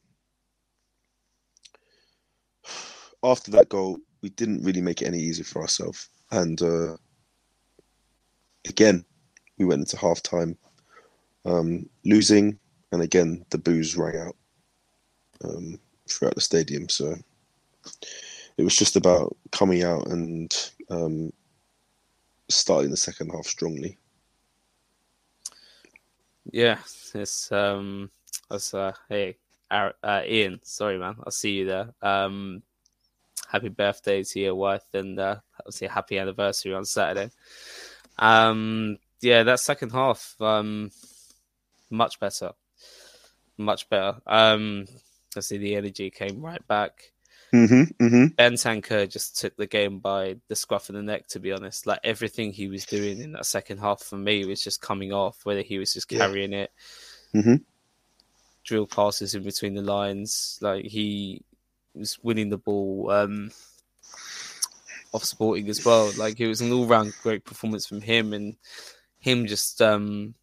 [3.24, 6.98] After that goal, we didn't really make it any easier for ourselves, and uh,
[8.68, 9.06] again,
[9.58, 10.58] we went into half time
[11.46, 12.60] um, losing,
[12.92, 14.36] and again the boos rang out
[15.44, 16.90] um, throughout the stadium.
[16.90, 17.16] So
[18.58, 21.32] it was just about coming out and um,
[22.50, 23.98] starting the second half strongly.
[26.52, 26.80] Yeah,
[27.14, 28.10] it's um,
[28.50, 29.38] that's uh, hey,
[29.70, 29.92] uh,
[30.26, 30.60] Ian.
[30.64, 31.94] Sorry, man, I'll see you there.
[32.02, 32.64] Um,
[33.50, 37.32] happy birthday to your wife, and uh, obviously happy anniversary on Saturday.
[38.20, 40.92] Um, yeah, that second half, um,
[41.90, 42.52] much better,
[43.58, 44.18] much better.
[44.26, 44.86] Um,
[45.36, 47.12] I see the energy came right back.
[47.54, 48.26] Mm-hmm, mm-hmm.
[48.36, 51.88] Bentancur just took the game by the scruff of the neck, to be honest.
[51.88, 55.46] Like everything he was doing in that second half for me was just coming off,
[55.46, 56.20] whether he was just Yeah.
[56.20, 56.72] carrying it,
[57.34, 57.64] Mhm.
[58.66, 60.60] drill passes in between the lines.
[60.62, 61.44] Like he
[61.98, 63.52] was winning the ball um,
[65.14, 66.12] off sporting as well.
[66.18, 68.56] Like it was an all round great performance from him and
[69.20, 70.36] him just um,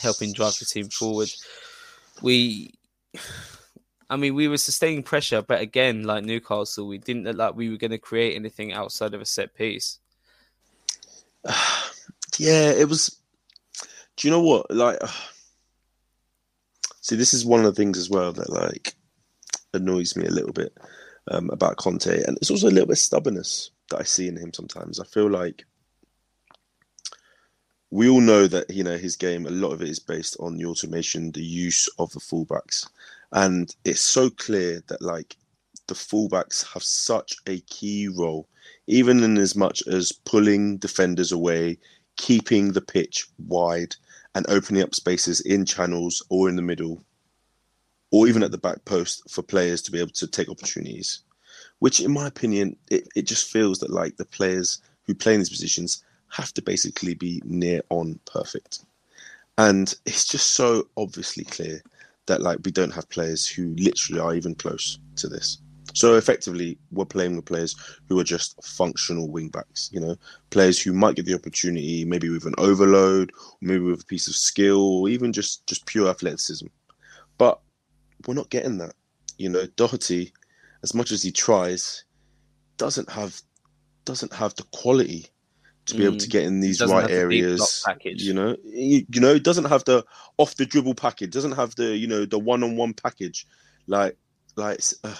[0.00, 1.30] helping drive the team forward.
[2.22, 2.74] We.
[4.10, 7.70] I mean, we were sustaining pressure, but again, like Newcastle, we didn't look like we
[7.70, 10.00] were going to create anything outside of a set piece.
[12.38, 13.18] yeah, it was.
[14.16, 14.70] Do you know what?
[14.70, 14.98] Like,
[17.00, 18.94] see, this is one of the things as well that like
[19.74, 20.76] annoys me a little bit
[21.30, 24.52] um, about Conte, and it's also a little bit stubbornness that I see in him
[24.52, 25.00] sometimes.
[25.00, 25.64] I feel like
[27.90, 29.46] we all know that you know his game.
[29.46, 32.88] A lot of it is based on the automation, the use of the fullbacks,
[33.32, 35.36] and it's so clear that like
[35.88, 38.48] the fullbacks have such a key role,
[38.86, 41.78] even in as much as pulling defenders away,
[42.16, 43.94] keeping the pitch wide,
[44.34, 47.04] and opening up spaces in channels or in the middle,
[48.12, 51.20] or even at the back post for players to be able to take opportunities.
[51.80, 55.40] Which, in my opinion, it, it just feels that like the players who play in
[55.40, 58.84] these positions have to basically be near on perfect.
[59.58, 61.82] And it's just so obviously clear
[62.26, 65.58] that like we don't have players who literally are even close to this.
[65.94, 67.74] So effectively, we're playing with players
[68.08, 69.90] who are just functional wing backs.
[69.92, 70.16] You know,
[70.50, 74.34] players who might get the opportunity, maybe with an overload, maybe with a piece of
[74.34, 76.68] skill, or even just just pure athleticism.
[77.36, 77.60] But
[78.26, 78.94] we're not getting that.
[79.38, 80.32] You know, Doherty,
[80.82, 82.04] as much as he tries,
[82.76, 83.40] doesn't have
[84.04, 85.28] doesn't have the quality
[85.86, 86.30] to be able to Mm.
[86.30, 87.82] get in these right areas.
[88.20, 90.04] You know, you, you know, doesn't have the
[90.38, 91.30] off the dribble package.
[91.30, 93.46] Doesn't have the you know the one on one package.
[93.86, 94.16] Like
[94.56, 95.14] like uh,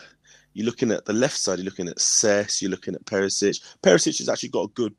[0.55, 1.59] you're looking at the left side.
[1.59, 2.61] You're looking at Cess.
[2.63, 3.61] You're looking at Perisic.
[3.83, 4.95] Perisic has actually got a good,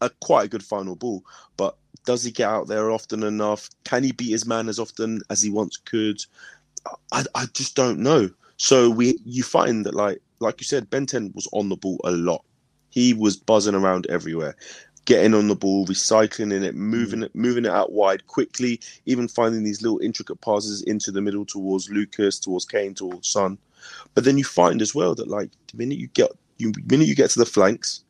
[0.00, 1.24] a quite a good final ball,
[1.56, 3.68] but does he get out there often enough?
[3.84, 6.20] Can he beat his man as often as he once could?
[7.12, 8.30] I, I just don't know.
[8.56, 12.00] So we you find that like like you said, Ben 10 was on the ball
[12.04, 12.44] a lot.
[12.90, 14.56] He was buzzing around everywhere,
[15.04, 19.26] getting on the ball, recycling in it, moving it, moving it out wide quickly, even
[19.26, 23.58] finding these little intricate passes into the middle towards Lucas, towards Kane, towards Son.
[24.14, 27.14] But then you find as well that like the minute you get you minute you
[27.14, 28.04] get to the flanks,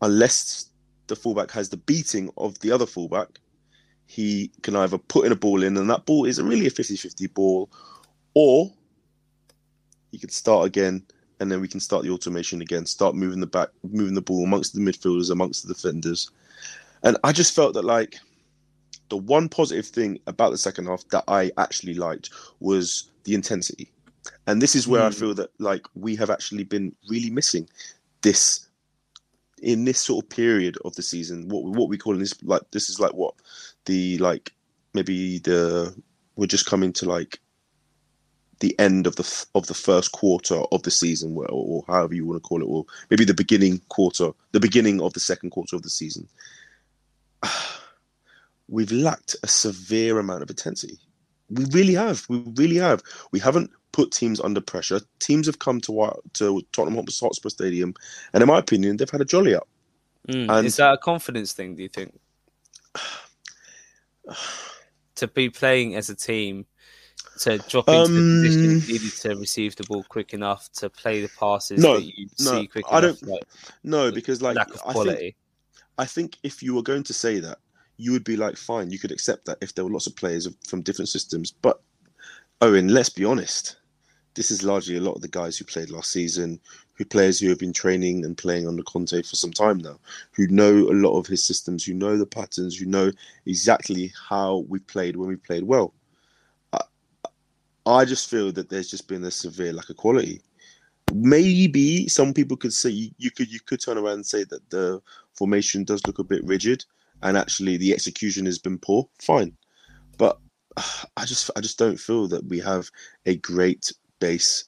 [0.00, 0.66] unless
[1.06, 3.38] the fullback has the beating of the other fullback,
[4.06, 7.32] he can either put in a ball in, and that ball is really a 50-50
[7.32, 7.70] ball,
[8.34, 8.72] or
[10.10, 11.02] he could start again
[11.40, 14.44] and then we can start the automation again, start moving the back, moving the ball
[14.44, 16.30] amongst the midfielders, amongst the defenders.
[17.02, 18.16] And I just felt that like
[19.08, 23.90] the one positive thing about the second half that I actually liked was the intensity.
[24.46, 25.14] And this is where I Mm.
[25.14, 27.68] feel that like we have actually been really missing
[28.22, 28.68] this
[29.62, 31.48] in this sort of period of the season.
[31.48, 33.34] What what we call in this like this is like what
[33.86, 34.52] the like
[34.92, 35.94] maybe the
[36.36, 37.40] we're just coming to like
[38.60, 42.26] the end of the of the first quarter of the season, or, or however you
[42.26, 45.76] want to call it, or maybe the beginning quarter, the beginning of the second quarter
[45.76, 46.28] of the season.
[48.68, 50.98] We've lacked a severe amount of intensity.
[51.50, 52.24] We really have.
[52.28, 53.02] We really have.
[53.32, 55.00] We haven't put teams under pressure.
[55.18, 57.94] Teams have come to our, to Tottenham Hotspur Stadium,
[58.32, 59.68] and in my opinion, they've had a jolly up.
[60.28, 60.48] Mm.
[60.50, 61.76] And- Is that a confidence thing?
[61.76, 62.18] Do you think
[65.16, 66.66] to be playing as a team,
[67.40, 71.20] to drop into the position Um, needed to receive the ball quick enough to play
[71.22, 73.20] the passes No, that you no, see quick I enough?
[73.20, 73.42] don't- Like,
[73.82, 75.36] No, because like lack of I think.
[75.98, 77.58] I think if you were going to say that,
[77.98, 80.48] you would be like, fine, you could accept that if there were lots of players
[80.66, 81.52] from different systems.
[81.52, 81.80] But
[82.60, 83.76] Owen, let's be honest,
[84.34, 86.60] this is largely a lot of the guys who played last season,
[86.94, 89.98] who players who have been training and playing under Conte for some time now,
[90.32, 93.10] who know a lot of his systems, who know the patterns, who know
[93.46, 95.92] exactly how we played when we played well.
[96.72, 96.80] I,
[97.86, 100.40] I just feel that there's just been a severe lack of quality.
[101.12, 105.02] Maybe some people could say you, could you could turn around and say that the
[105.34, 106.84] formation does look a bit rigid
[107.22, 109.08] and actually the execution has been poor.
[109.20, 109.56] Fine,
[110.16, 110.38] but
[111.16, 112.90] I just I just don't feel that we have
[113.26, 114.64] a great base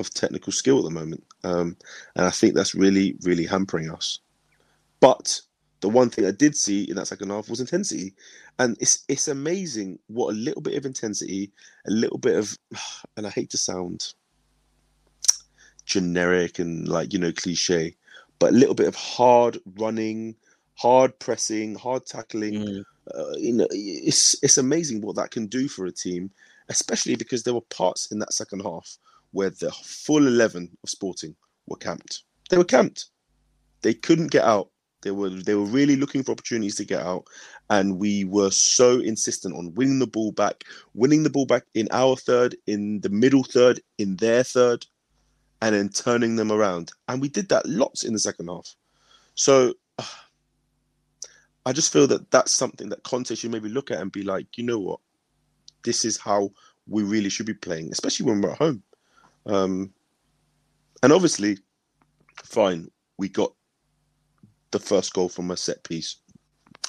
[0.00, 1.76] of technical skill at the moment, um,
[2.16, 4.18] and I think that's really really hampering us.
[4.98, 5.40] But
[5.80, 8.14] the one thing I did see in that second half was intensity,
[8.58, 11.50] and it's it's amazing what a little bit of intensity,
[11.86, 12.58] a little bit of,
[13.16, 14.14] and I hate to sound
[15.84, 17.96] generic and like you know cliche,
[18.38, 20.36] but a little bit of hard running,
[20.74, 22.54] hard pressing, hard tackling.
[22.54, 22.84] Mm.
[23.14, 26.30] Uh, you know, it's it's amazing what that can do for a team,
[26.70, 28.96] especially because there were parts in that second half
[29.32, 32.22] where the full eleven of Sporting were camped.
[32.48, 33.06] They were camped.
[33.82, 34.70] They couldn't get out.
[35.02, 37.24] They were they were really looking for opportunities to get out,
[37.70, 40.64] and we were so insistent on winning the ball back,
[40.94, 44.86] winning the ball back in our third, in the middle third, in their third,
[45.62, 46.92] and then turning them around.
[47.08, 48.74] And we did that lots in the second half.
[49.34, 50.04] So uh,
[51.66, 54.56] I just feel that that's something that Conte should maybe look at and be like,
[54.56, 55.00] you know what,
[55.84, 56.50] this is how
[56.88, 58.82] we really should be playing, especially when we're at home.
[59.46, 59.92] Um,
[61.02, 61.58] and obviously,
[62.44, 63.52] fine, we got
[64.72, 66.16] the first goal from a set piece.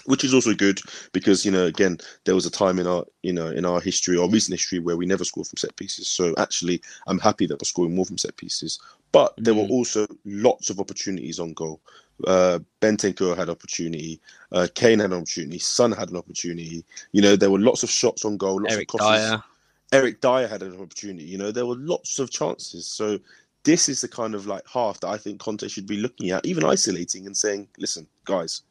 [0.06, 0.80] which is also good
[1.14, 4.18] because you know again there was a time in our you know in our history
[4.18, 7.60] or recent history where we never scored from set pieces so actually i'm happy that
[7.62, 8.80] we're scoring more from set pieces
[9.12, 9.70] but there were Mhm.
[9.70, 11.82] also lots of opportunities on goal
[12.28, 14.20] uh Bentancur had opportunity
[14.52, 17.90] uh kane had an opportunity son had an opportunity you know there were lots of
[17.90, 19.44] shots on goal lots Eric of crosses Dier.
[19.92, 21.26] Eric Dier had an opportunity.
[21.26, 22.88] You know, there were lots of chances.
[22.88, 23.20] So
[23.64, 26.46] this is the kind of like half that I think Conte should be looking at,
[26.46, 28.62] even isolating and saying, "Listen, guys,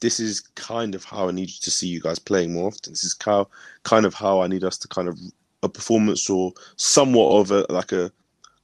[0.00, 2.92] this is kind of how I need to see you guys playing more often.
[2.92, 3.48] This is how
[3.82, 5.18] kind of how I need us to kind of
[5.62, 8.10] a performance or somewhat of a like a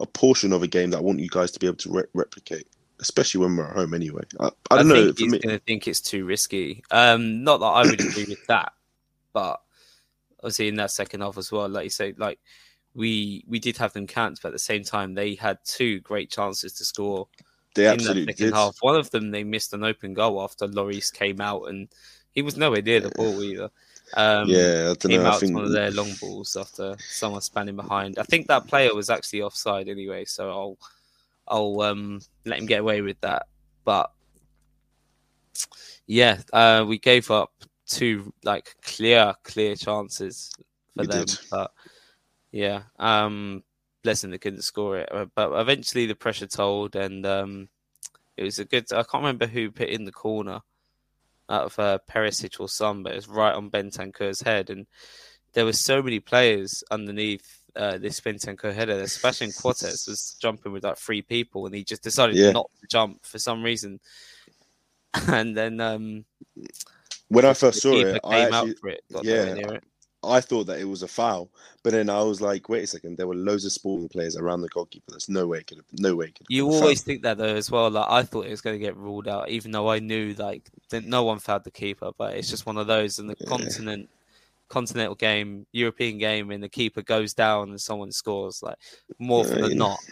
[0.01, 2.05] a portion of a game that I want you guys to be able to re-
[2.15, 2.67] replicate."
[3.01, 4.23] Especially when we're at home, anyway.
[4.41, 5.05] I, I don't know.
[5.07, 6.83] think he's me, going to think it's too risky.
[6.91, 8.73] Um, not that I would agree with that,
[9.33, 9.61] but
[10.41, 12.39] obviously in that second half as well, like you say, like
[12.95, 16.31] we we did have them cancelled, but at the same time they had two great
[16.31, 17.29] chances to score
[17.75, 18.55] they in absolutely second did.
[18.55, 18.77] half.
[18.81, 21.89] One of them they missed an open goal after Lloris came out and
[22.33, 23.71] he was nowhere near the ball either.
[24.15, 25.27] Um, yeah, I don't came know.
[25.27, 28.19] I out to think one of their long balls after someone spanning behind.
[28.19, 30.79] I think that player was actually offside anyway, so I'll
[31.49, 33.47] I'll um, let him get away with that.
[33.85, 34.11] But
[36.07, 37.53] yeah, uh, we gave up
[37.87, 40.53] two like clear, clear chances
[40.95, 41.27] for We them.
[41.27, 41.39] did.
[41.51, 41.73] But
[42.51, 43.63] yeah, um,
[44.03, 45.09] blessing they couldn't score it.
[45.13, 47.69] Uh, But eventually the pressure told, and um,
[48.37, 48.93] it was a good.
[48.93, 50.61] I can't remember who put in the corner
[51.49, 54.87] out of uh, Perisic or Son, but it was right on Bentancur's head, and
[55.53, 59.01] there were so many players underneath uh, this Bentancur header.
[59.01, 62.53] Especially Quartes was jumping with like three people, and he just decided Yeah.
[62.53, 64.01] not to jump for some reason.
[65.29, 66.25] And then um,
[67.29, 69.01] when I first saw it, I actually out for it.
[69.23, 69.85] Yeah, near it.
[70.23, 71.51] I thought that it was a foul,
[71.85, 74.61] but then I was like, wait a second, there were loads of sporting players around
[74.63, 75.11] the goalkeeper.
[75.11, 77.71] There's no way it could have, no way could You always think that though as
[77.71, 77.91] well.
[77.91, 80.69] Like I thought it was going to get ruled out, even though I knew like
[80.91, 82.11] that no one fouled the keeper.
[82.17, 83.47] But it's just one of those in the Yeah.
[83.47, 84.11] continent,
[84.69, 88.63] continental game, European game, and the keeper goes down and someone scores.
[88.63, 88.77] Like
[89.19, 89.85] more Yeah, often than you know.
[89.87, 90.05] not,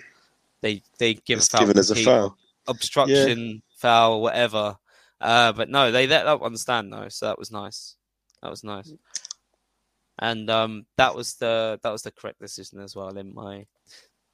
[0.61, 2.37] they they give It's a foul as a foul.
[2.67, 4.77] obstruction, foul, whatever.
[5.21, 7.97] Uh, but no, they let that one stand though, so that was nice.
[8.43, 8.93] That was nice.
[10.19, 13.67] And um, that was the that was the correct decision as well, in my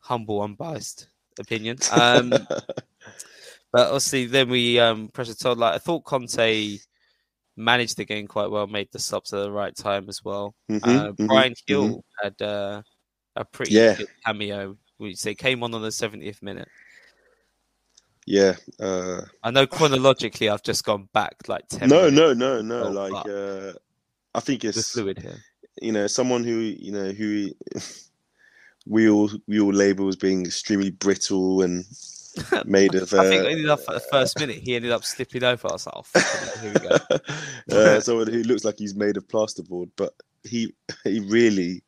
[0.01, 1.09] humble, unbiased
[1.39, 1.79] opinion.
[1.91, 2.31] Um,
[3.73, 5.59] but obviously, then we um, pressure told.
[5.59, 6.79] Like I thought, Conte
[7.57, 10.55] managed the game quite well, made the subs at the right time as well.
[10.71, 12.01] Mhm, uh, mhm, Bryan mhm.
[12.23, 12.83] Had uh,
[13.37, 13.97] a pretty Yeah.
[13.97, 14.77] good cameo.
[14.99, 16.69] Which they came on on the 70th minute.
[18.27, 18.57] Yeah.
[18.79, 22.85] Uh, I know chronologically, I've just gone back like 10 no, no, no, no.
[22.85, 23.73] Oh, like, uh,
[24.35, 25.39] I think it's fluid here.
[25.81, 27.51] you know someone who you know who
[28.87, 31.85] we all we all label as being extremely brittle and
[32.65, 33.13] made of.
[33.15, 35.69] I think uh, ended up at the first minute, he ended up slipping over.
[35.69, 37.77] I was like, oh, here we go.
[37.77, 40.15] uh, someone who looks like he's made of plasterboard, but
[40.45, 40.75] he
[41.05, 41.83] he really,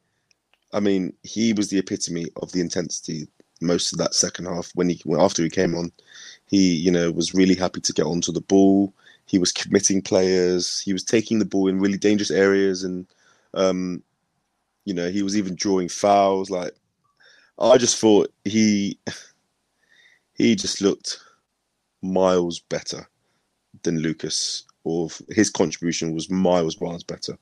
[0.73, 3.29] I mean, he was the epitome of the intensity
[3.63, 5.93] most of that second half when he after he came on.
[6.47, 8.93] He you know was really happy to get onto the ball.
[9.27, 10.81] He was committing players.
[10.81, 13.07] He was taking the ball in really dangerous areas, and
[13.55, 14.03] um,
[14.85, 16.51] you know he was even drawing fouls.
[16.51, 16.75] Like
[17.59, 18.99] I just thought he
[20.35, 21.19] he just looked
[22.03, 23.09] miles better
[23.83, 27.37] than Lucas, or his contribution was miles miles better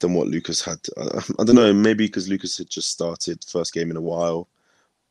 [0.00, 0.78] than what Lucas had.
[0.96, 4.48] Uh, I don't know, maybe because Lucas had just started first game in a while,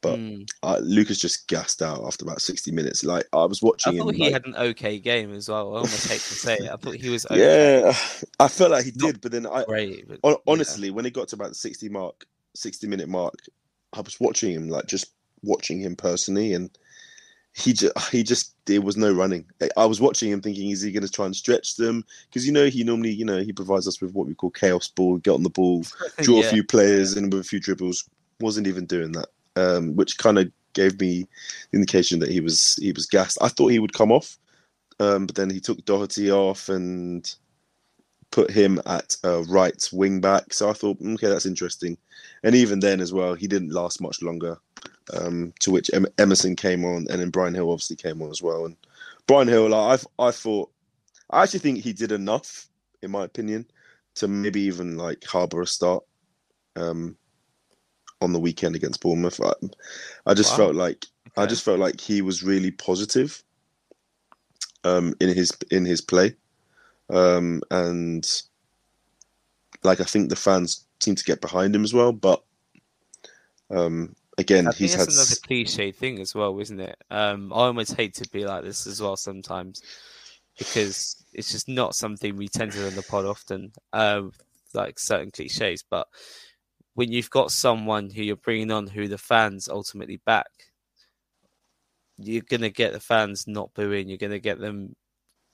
[0.02, 0.50] but Mm.
[0.64, 3.04] uh, Lucas just gassed out after about sixty minutes.
[3.04, 4.00] Like I was I watching him.
[4.04, 5.74] thought he like- had an okay game as well.
[5.74, 6.70] I almost hate to say it.
[6.70, 7.82] I thought he was okay.
[7.84, 7.96] yeah,
[8.40, 10.08] I felt like he Not did, but then I Great.
[10.08, 10.52] But, hon- yeah.
[10.52, 13.36] honestly, when it got to about the sixty mark, sixty minute mark,
[13.94, 15.12] I was watching him, like just
[15.44, 16.70] watching him personally, and
[17.54, 19.46] he just he just there was no running.
[19.78, 22.04] I was watching him thinking, is he going to try and stretch them?
[22.30, 24.88] Because you know he normally you know he provides us with what we call chaos
[24.88, 25.84] ball, get on the ball,
[26.22, 26.48] draw Yeah.
[26.48, 28.10] a few players in with a few dribbles.
[28.40, 31.28] Wasn't even doing that, um, which kind of gave me
[31.72, 33.38] the indication that he was he was gassed.
[33.42, 34.38] I thought he would come off,
[35.00, 37.34] um, but then he took Doherty off and
[38.34, 40.54] put him at uh, right wing back.
[40.54, 41.98] So I thought, okay, that's interesting.
[42.44, 44.58] And even then, as well, he didn't last much longer.
[45.16, 48.42] Um, to which em- Emerson came on, and then Bryan Gil obviously came on as
[48.42, 48.66] well.
[48.66, 48.76] And
[49.28, 50.72] Bryan Gil, like, I I thought,
[51.30, 52.68] I actually think he did enough,
[53.04, 53.68] in my opinion,
[54.16, 56.04] to maybe even like harbour a start.
[56.76, 57.18] Um,
[58.22, 59.54] on the weekend against Bournemouth, I,
[60.26, 60.56] I just Wow.
[60.56, 61.06] felt like
[61.38, 63.44] I just felt like he was really positive
[64.84, 66.36] um, in his in his play,
[67.14, 68.30] um, and
[69.84, 72.12] like I think the fans seem to get behind him as well.
[72.12, 72.44] But
[73.70, 76.98] um, again, I he's had another cliche thing as well, isn't it?
[77.10, 79.82] Um, I almost hate to be like this as well sometimes.
[80.58, 84.32] because it's just not something we tend to do on the pod often, um,
[84.74, 85.84] like certain cliches.
[85.90, 86.08] But
[86.94, 90.50] when you've got someone who you're bringing on who the fans ultimately back,
[92.18, 94.08] you're going to get the fans not booing.
[94.08, 94.96] You're going to get them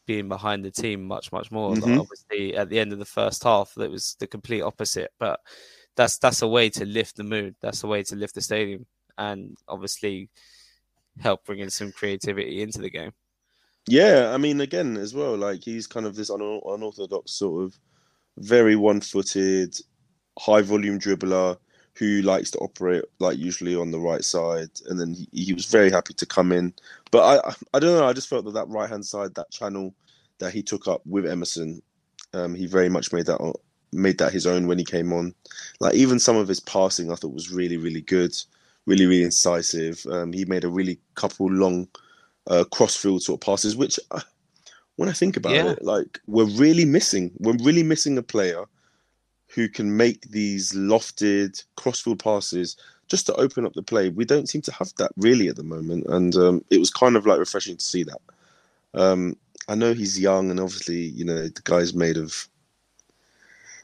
[0.09, 1.75] being behind the team much, much more.
[1.75, 1.81] Mhm.
[1.83, 5.11] Like, obviously, at the end of the first half, that was the complete opposite.
[5.19, 5.39] But
[5.95, 7.53] that's that's a way to lift the mood.
[7.61, 8.87] That's a way to lift the stadium,
[9.19, 10.29] and obviously
[11.19, 13.11] help bring in some creativity into the game.
[13.87, 17.79] Yeah, I mean, again, as well, like he's kind of this un- unorthodox sort of
[18.37, 19.75] very one-footed,
[20.39, 21.57] high-volume dribbler
[21.99, 25.65] who likes to operate like usually on the right side, and then he, he was
[25.65, 26.73] very happy to come in.
[27.11, 28.07] But I, I, don't know.
[28.07, 29.93] I just felt that that right-hand side, that channel
[30.37, 31.81] that he took up with Emerson,
[32.33, 33.41] um, he very much made that
[33.91, 35.35] made that his own when he came on.
[35.81, 38.33] Like even some of his passing, I thought was really, really good,
[38.85, 40.05] really, really incisive.
[40.09, 41.89] Um, he made a really couple long
[42.47, 44.21] uh, crossfield sort of passes, which uh,
[44.95, 45.71] when I think about Yeah.
[45.71, 47.31] it, like we're really missing.
[47.39, 48.63] We're really missing a player
[49.53, 52.77] who can make these lofted crossfield passes
[53.07, 54.09] just to open up the play.
[54.09, 57.15] We don't seem to have that really at the moment, and um, it was kind
[57.15, 58.19] of like refreshing to see that.
[58.93, 59.35] Um,
[59.67, 62.47] I know he's young, and obviously, you know, the guy's made of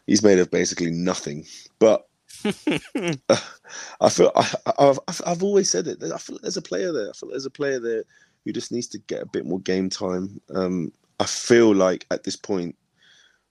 [0.08, 1.46] he's made of basically nothing,
[1.80, 2.08] but.
[2.46, 6.04] I feel I, I've I've always said it.
[6.04, 7.10] I feel there's a player there.
[7.10, 8.04] I feel there's a player there
[8.44, 10.40] who just needs to get a bit more game time.
[10.54, 12.76] Um, I feel like at this point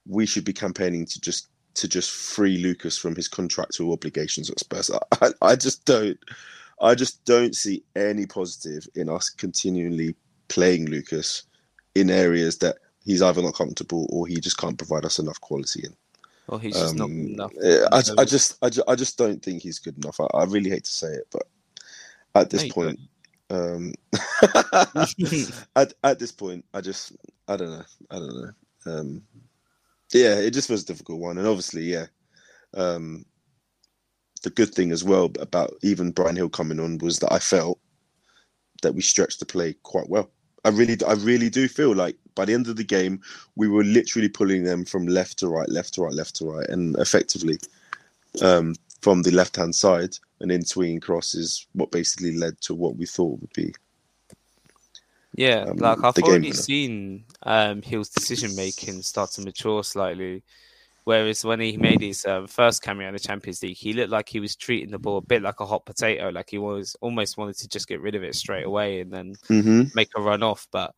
[0.06, 4.60] we should be campaigning to just to just free Lucas from his contractual obligations at
[4.60, 4.90] Spurs.
[5.20, 6.18] I, I, just don't
[6.80, 10.16] I just don't see any positive in us continually
[10.48, 11.44] playing Lucas
[11.94, 15.82] in areas that he's either not comfortable or he just can't provide us enough quality
[15.84, 15.94] in.
[16.48, 17.52] Or he's just not Um, good enough.
[17.92, 20.20] I, I just, I just, I just don't think he's good enough.
[20.20, 21.42] I, I really hate to say it, but
[22.34, 23.00] at this No, point,
[23.50, 23.92] um,
[25.76, 27.12] at at this point, I just,
[27.48, 28.50] I don't know, I don't know.
[28.86, 29.22] Um,
[30.14, 32.06] yeah, it just was a difficult one, and obviously, yeah,
[32.74, 33.24] um,
[34.42, 37.80] the good thing as well about even Bryan Gil coming on was that I felt
[38.82, 40.30] that we stretched the play quite well.
[40.64, 43.20] I really, I really do feel like by the end of the game,
[43.56, 46.68] we were literally pulling them from left to right, left to right, left to right,
[46.68, 47.58] and effectively
[48.42, 52.96] um, from the left hand side and in swinging crosses, what basically led to what
[52.96, 53.74] we thought would be.
[55.36, 56.62] Yeah, um, like I've already winner.
[56.62, 60.42] seen um, Gil's decision making start to mature slightly.
[61.04, 64.28] Whereas when he made his um, first cameo in the Champions League, he looked like
[64.28, 67.36] he was treating the ball a bit like a hot potato, like he was almost
[67.36, 69.82] wanted to just get rid of it straight away and then Mm-hmm.
[69.94, 70.66] make a run off.
[70.72, 70.94] But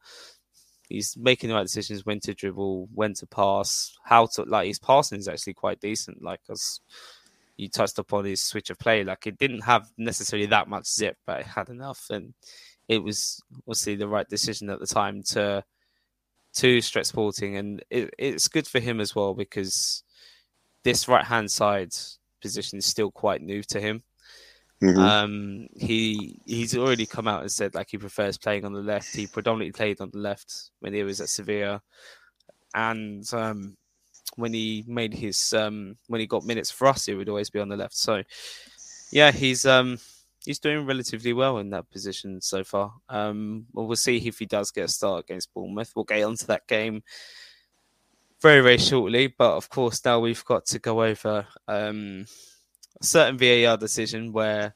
[0.88, 4.78] he's making the right decisions when to dribble, when to pass, how to like his
[4.78, 6.22] passing is actually quite decent.
[6.22, 6.80] Like as
[7.56, 11.16] you touched upon his switch of play, like it didn't have necessarily that much zip,
[11.26, 12.32] but it had enough, and
[12.88, 15.64] it was obviously the right decision at the time to
[16.54, 20.02] to stretch Sporting, and it, it's good for him as well because
[20.84, 21.92] this right hand side
[22.40, 24.02] position is still quite new to him.
[24.82, 24.98] Mm-hmm.
[25.00, 29.14] Um, he he's already come out and said like he prefers playing on the left.
[29.14, 31.82] He predominantly played on the left when he was at Sevilla,
[32.74, 33.76] and um,
[34.36, 37.58] when he made his um, when he got minutes for us, he would always be
[37.58, 37.96] on the left.
[37.96, 38.22] So
[39.10, 39.98] yeah, he's um,
[40.46, 42.94] he's doing relatively well in that position so far.
[43.08, 45.92] Um, well, we'll see if he does get a start against Bournemouth.
[45.94, 47.02] We'll get onto that game
[48.40, 52.26] very very shortly, but of course now we've got to go over um,
[53.00, 54.74] a certain VAR decision where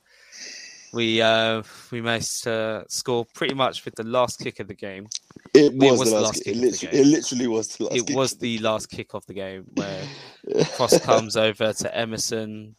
[0.92, 1.62] we uh,
[1.92, 5.06] we managed to score pretty much with the last kick of the game.
[5.54, 6.44] It was, was the the last.
[6.44, 6.44] kick.
[6.44, 7.00] kick It, of the literally, game.
[7.02, 7.96] it literally was the last.
[7.96, 8.16] It kick.
[8.16, 10.02] was the last kick of the game where
[10.76, 12.74] cross comes over to Emerson.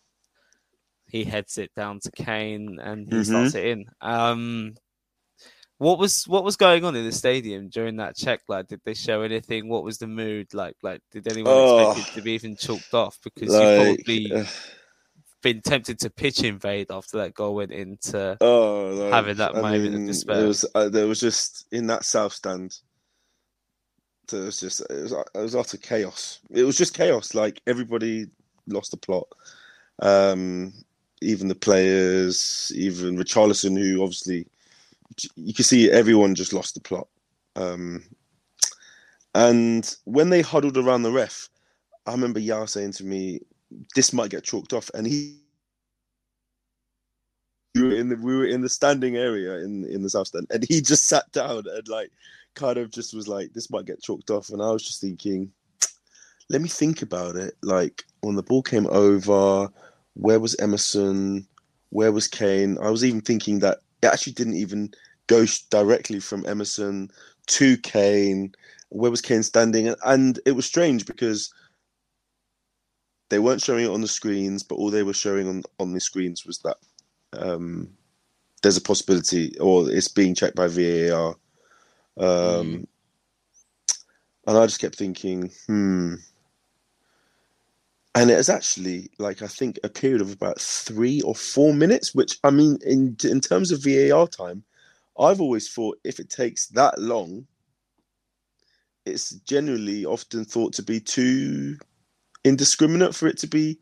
[1.12, 3.26] He heads it down to Kane and he Mhm.
[3.26, 3.86] starts it in.
[4.00, 4.76] Um,
[5.78, 8.42] what was what was going on in the stadium during that check?
[8.48, 9.68] Like, did they show anything?
[9.68, 10.78] What was the mood like?
[10.84, 11.90] Like, did anyone Oh.
[11.92, 13.18] expect it to be even chalked off?
[13.24, 14.46] Because Like, you've probably uh,
[15.42, 18.38] been tempted to pitch invade after that goal went into.
[18.42, 20.38] oh, like, having that I moment of mean, despair.
[20.38, 22.78] There was, uh, there was just in that south stand.
[24.30, 26.40] There was just it was, it was utter chaos.
[26.52, 27.34] It was just chaos.
[27.34, 28.28] Like everybody
[28.68, 29.28] lost the plot.
[30.00, 30.74] Um,
[31.22, 34.48] even the players, even Richarlison, who obviously
[35.36, 37.08] you can see everyone just lost the plot.
[37.56, 38.04] Um,
[39.36, 41.50] and when they huddled around the ref,
[42.06, 43.42] I remember Yao saying to me,
[43.96, 45.38] "This might get chalked off," and he.
[47.76, 50.48] We were in the we were in the standing area in in the south stand,
[50.50, 52.12] and he just sat down and like
[52.56, 55.52] kind of just was like, "This might get chalked off," and I was just thinking,
[56.50, 59.70] "Let me think about it." Like when the ball came over,
[60.14, 61.48] where was Emerson?
[61.90, 62.78] Where was Kane?
[62.82, 64.92] I was even thinking that it actually didn't even
[65.28, 67.12] go directly from Emerson
[67.48, 68.54] to Kane.
[68.90, 69.94] where was Kane standing?
[70.06, 71.54] And it was strange because
[73.30, 76.00] they weren't showing it on the screens, but all they were showing on on the
[76.00, 76.78] screens was that
[77.34, 77.90] um,
[78.62, 81.36] there's a possibility, or it's being checked by VAR.
[82.18, 82.88] Um, mm.
[84.48, 86.16] And I just kept thinking, hmm.
[88.14, 92.14] And it was actually like I think a period of about three or four minutes,
[92.14, 94.64] which I mean, in in terms of VAR time,
[95.18, 97.48] I've always thought if it takes that long,
[99.06, 101.78] it's generally often thought to be too
[102.44, 103.80] indiscriminate for it to be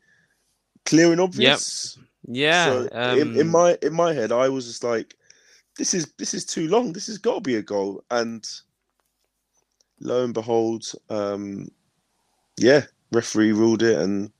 [0.86, 1.98] clear and obvious.
[1.98, 2.06] Yep.
[2.28, 2.66] Yeah.
[2.66, 3.20] So um...
[3.20, 5.16] in, in um, my in my head, I was just like,
[5.78, 6.94] this is this is too long.
[6.94, 8.04] This has got to be a goal.
[8.12, 8.48] And
[10.00, 11.70] lo and behold, um,
[12.58, 14.32] yeah, referee ruled it, and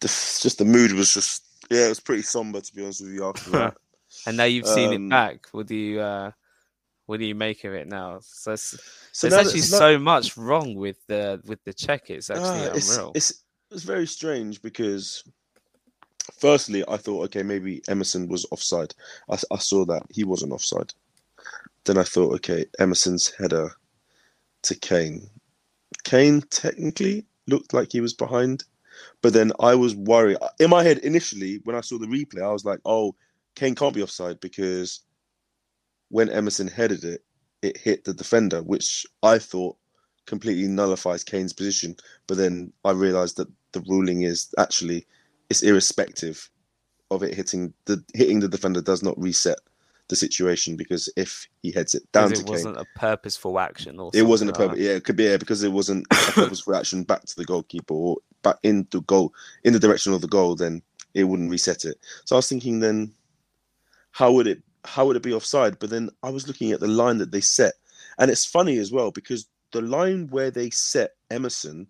[0.00, 3.12] the, just the mood was just yeah, it was pretty somber to be honest with
[3.12, 3.76] you after that.
[4.26, 5.46] and now you've seen um, it back.
[5.52, 6.30] What do you uh,
[7.06, 8.18] what do you make of it now?
[8.22, 8.76] So, so
[9.22, 12.10] there's actually so much wrong with the with the check.
[12.10, 13.12] It's actually uh, unreal.
[13.14, 15.24] It's, it's, it's very strange because
[16.38, 18.94] firstly, I thought, okay, maybe Emerson was offside.
[19.30, 20.92] I, I saw that he wasn't offside.
[21.84, 23.70] Then I thought, okay, Emerson's header
[24.62, 25.28] to Kane.
[26.04, 28.64] Kane technically looked like he was behind,
[29.22, 30.38] but then I was worried.
[30.60, 33.14] In my head, initially, when I saw the replay, I was like, oh,
[33.54, 35.00] Kane can't be offside because
[36.10, 37.22] when Emerson headed it,
[37.62, 39.76] it hit the defender, which I thought
[40.26, 41.96] completely nullifies Kane's position.
[42.26, 45.06] But then I realized that the ruling is actually
[45.50, 46.48] it's irrespective
[47.10, 49.58] of it hitting the hitting the defender does not reset
[50.08, 54.00] the situation because if he heads it down to it wasn't Kane, a purposeful action
[54.00, 56.74] or it wasn't a purpose yeah it could be yeah because it wasn't a purposeful
[56.74, 59.32] action back to the goalkeeper or back into goal
[59.64, 60.82] in the direction of the goal then
[61.14, 63.12] it wouldn't reset it so i was thinking then
[64.12, 66.88] how would it how would it be offside but then i was looking at the
[66.88, 67.74] line that they set
[68.18, 71.86] and it's funny as well because the line where they set emerson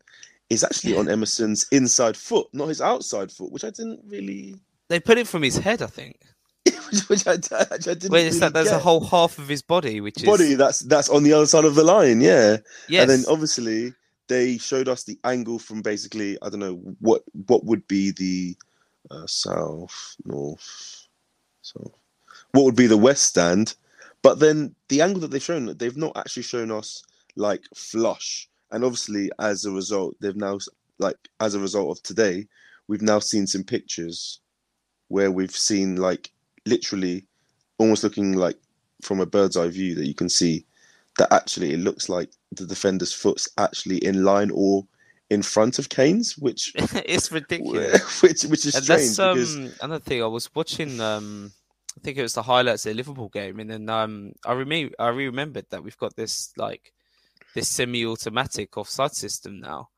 [0.50, 4.54] is actually on Emerson's inside foot, not his outside foot, which I didn't really.
[4.88, 6.16] They put it from his head, I think.
[7.08, 8.10] Which I, I didn't.
[8.10, 11.08] Wait, really that there's a whole half of his body, which is body that's that's
[11.08, 12.58] on the other side of the line, yeah.
[12.88, 13.02] Yes.
[13.02, 13.94] And then obviously
[14.28, 18.56] they showed us the angle from basically I don't know what what would be the
[19.10, 21.06] uh, south, north,
[21.62, 21.92] so
[22.52, 23.74] what would be the west stand,
[24.22, 27.02] but then the angle that they've shown, they've not actually shown us
[27.36, 30.58] like flush and obviously as a result they've now
[30.98, 32.46] like as a result of today
[32.88, 34.40] we've now seen some pictures
[35.08, 36.30] where we've seen like
[36.68, 37.24] literally
[37.78, 38.56] almost looking like
[39.02, 40.64] from a bird's eye view that you can see
[41.18, 44.86] that actually it looks like the defender's foot's actually in line or
[45.30, 48.22] in front of Kane's, which it's ridiculous.
[48.22, 49.02] Which which is and strange.
[49.02, 49.82] That's um, because...
[49.82, 50.22] another thing.
[50.22, 51.00] I was watching.
[51.00, 51.52] Um,
[51.96, 54.94] I think it was the highlights of the Liverpool game, and then um, I remember
[54.98, 56.92] I remembered that we've got this like
[57.54, 59.90] this semi-automatic offside system now,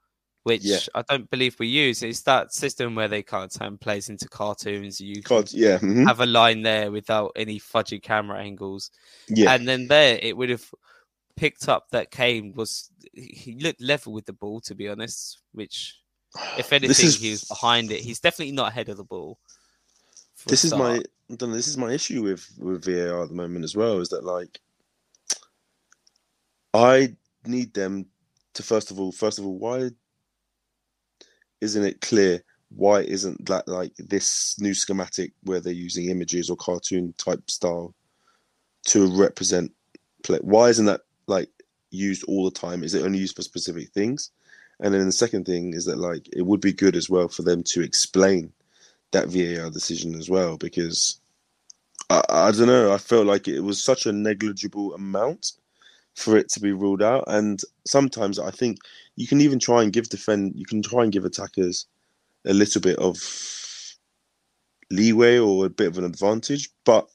[0.42, 0.78] which yeah.
[0.94, 2.02] I don't believe we use.
[2.02, 5.00] It's that system where they kind of turn plays into cartoons.
[5.00, 6.04] You Cards, yeah, mm-hmm.
[6.04, 8.90] have a line there without any fudgy camera angles.
[9.28, 10.64] Yeah, and then there it would have
[11.36, 15.40] picked up that Kane was he looked level with the ball to be honest.
[15.52, 15.96] Which,
[16.56, 17.20] if anything, is...
[17.20, 18.00] he was behind it.
[18.00, 19.38] He's definitely not ahead of the ball.
[20.46, 23.98] This is my this is my issue with with VAR at the moment as well.
[23.98, 24.58] Is that like
[26.72, 27.14] I
[27.44, 28.06] need them
[28.54, 29.90] to first of all, first of all, why
[31.60, 32.42] isn't it clear?
[32.74, 37.94] Why isn't that like this new schematic where they're using images or cartoon type style
[38.86, 39.72] to represent
[40.22, 40.38] play?
[40.42, 41.50] Why isn't that like
[41.90, 42.84] used all the time?
[42.84, 44.30] Is it only used for specific things?
[44.80, 47.42] And then the second thing is that like it would be good as well for
[47.42, 48.52] them to explain
[49.12, 51.20] that VAR decision as well because
[52.08, 52.92] I, I don't know.
[52.92, 55.52] I felt like it was such a negligible amount
[56.20, 57.24] for it to be ruled out.
[57.26, 58.78] And sometimes I think
[59.16, 61.86] you can even try and give defend, you can try and give attackers
[62.46, 63.18] a little bit of
[64.90, 66.70] leeway or a bit of an advantage.
[66.84, 67.08] But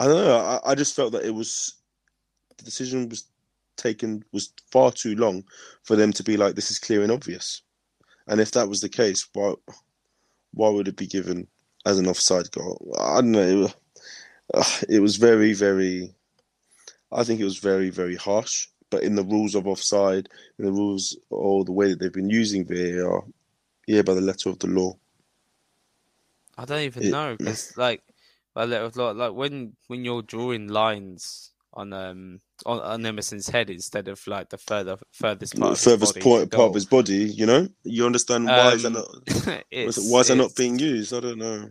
[0.00, 0.36] I don't know.
[0.36, 1.74] I, I just felt that it was
[2.58, 3.24] the decision was
[3.76, 5.44] taken was far too long
[5.82, 7.62] for them to be like this is clear and obvious.
[8.26, 9.54] And if that was the case, why
[10.54, 11.46] why would it be given
[11.86, 12.94] as an offside goal?
[12.98, 13.40] I don't know.
[13.48, 13.74] It was,
[14.54, 16.14] uh, it was very very
[17.12, 18.68] I think it was very, very harsh.
[18.90, 22.30] But in the rules of offside, in the rules or the way that they've been
[22.30, 23.24] using VAR,
[23.86, 24.96] yeah, by the letter of the law.
[26.58, 28.02] I don't even it, know because, like,
[28.54, 33.48] by letter of law, like when when you're drawing lines on um on, on Emerson's
[33.48, 37.46] head instead of like the further furthest part, furthest point part of his body, you
[37.46, 41.14] know, you understand why um, is that um, not why is that not being used?
[41.14, 41.70] I don't know.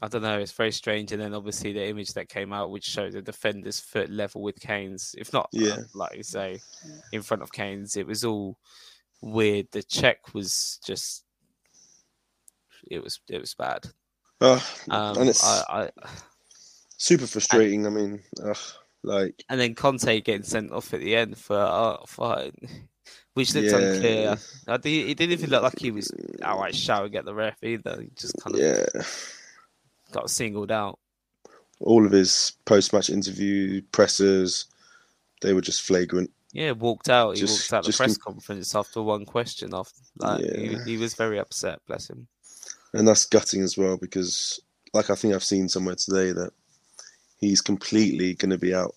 [0.00, 0.38] I don't know.
[0.38, 1.12] It's very strange.
[1.12, 4.60] And then obviously the image that came out, which showed the defender's foot level with
[4.60, 5.76] Kane's, if not, uh, Yeah.
[5.94, 6.60] like you say,
[7.12, 8.58] in front of Kane's, it was all
[9.20, 9.66] weird.
[9.72, 11.24] The check was just,
[12.90, 13.86] it was it was bad.
[14.40, 15.90] Uh, Um, and it's I, I,
[16.96, 17.84] super frustrating.
[17.86, 18.56] I mean, ugh,
[19.02, 22.50] like and then Conte getting sent off at the end for uh, for
[23.34, 23.78] which looked Yeah.
[23.78, 24.36] unclear.
[24.68, 28.00] I, did- it didn't even look like he was outright shouting at the ref either.
[28.00, 28.86] He just kind of yeah,
[30.12, 30.98] got singled out.
[31.80, 34.66] all of his post-match interview pressers,
[35.42, 36.30] they were just flagrant.
[36.52, 37.34] Yeah, walked out.
[37.36, 39.72] He Just- walked out the press conference after one question.
[39.74, 40.56] After like, Yeah.
[40.84, 41.80] he, he was very upset.
[41.86, 42.26] Bless him.
[42.94, 44.58] and that's gutting as well because
[44.94, 46.50] like i think i've seen somewhere today that
[47.38, 48.94] he's completely going to be out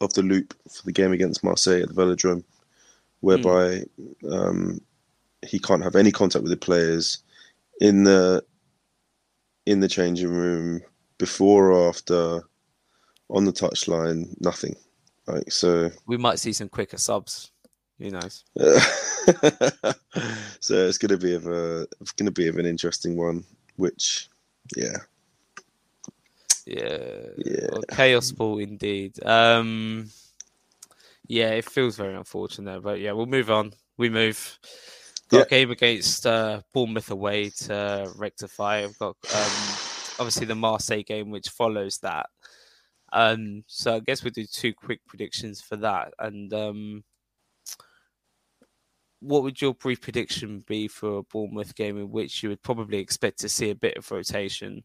[0.00, 2.44] of the loop for the game against marseille at the velodrome
[3.18, 3.82] whereby
[4.30, 4.80] um,
[5.44, 7.18] he can't have any contact with the players
[7.80, 8.42] in the
[9.68, 10.80] in the changing room
[11.18, 12.42] before or after
[13.28, 14.74] on the touchline nothing
[15.26, 17.52] like so We might see some quicker subs.
[17.98, 18.44] Who knows?
[20.60, 23.44] so it's going to be of a it's going to be of an interesting one
[23.76, 24.30] which
[24.76, 24.96] yeah
[26.64, 27.66] Yeah, Yeah.
[27.72, 29.22] well, chaos ball indeed.
[29.24, 30.08] Um,
[31.26, 33.74] yeah, it feels very unfortunate, but yeah, we'll move on.
[33.98, 34.58] We move.
[35.28, 35.42] Got Yeah.
[35.44, 38.82] a game against uh, Bournemouth away to rectify.
[38.84, 39.52] I've got um,
[40.18, 42.26] obviously the Marseille game, which follows that.
[43.12, 46.12] Um, so I guess we'll do two quick predictions for that.
[46.18, 47.04] And um,
[49.20, 52.98] what would your brief prediction be for a Bournemouth game in which you would probably
[52.98, 54.84] expect to see a bit of rotation?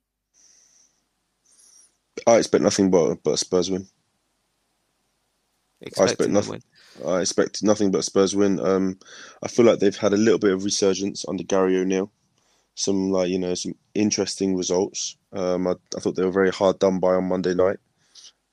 [2.28, 3.88] I expect nothing but but a Spurs win.
[5.82, 6.64] Expecting expect nothing.
[7.06, 8.60] I expect nothing but Spurs win.
[8.60, 9.00] Um,
[9.42, 12.12] I feel like they've had a little bit of resurgence under Gary O'Neill.
[12.76, 15.18] Some like you know some interesting results.
[15.32, 17.78] Um, I, I thought they were very hard done by on Monday night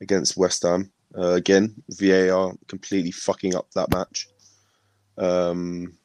[0.01, 0.91] against West Ham.
[1.17, 4.29] Uh, again, VAR completely fucking up that match.
[5.19, 5.97] Um,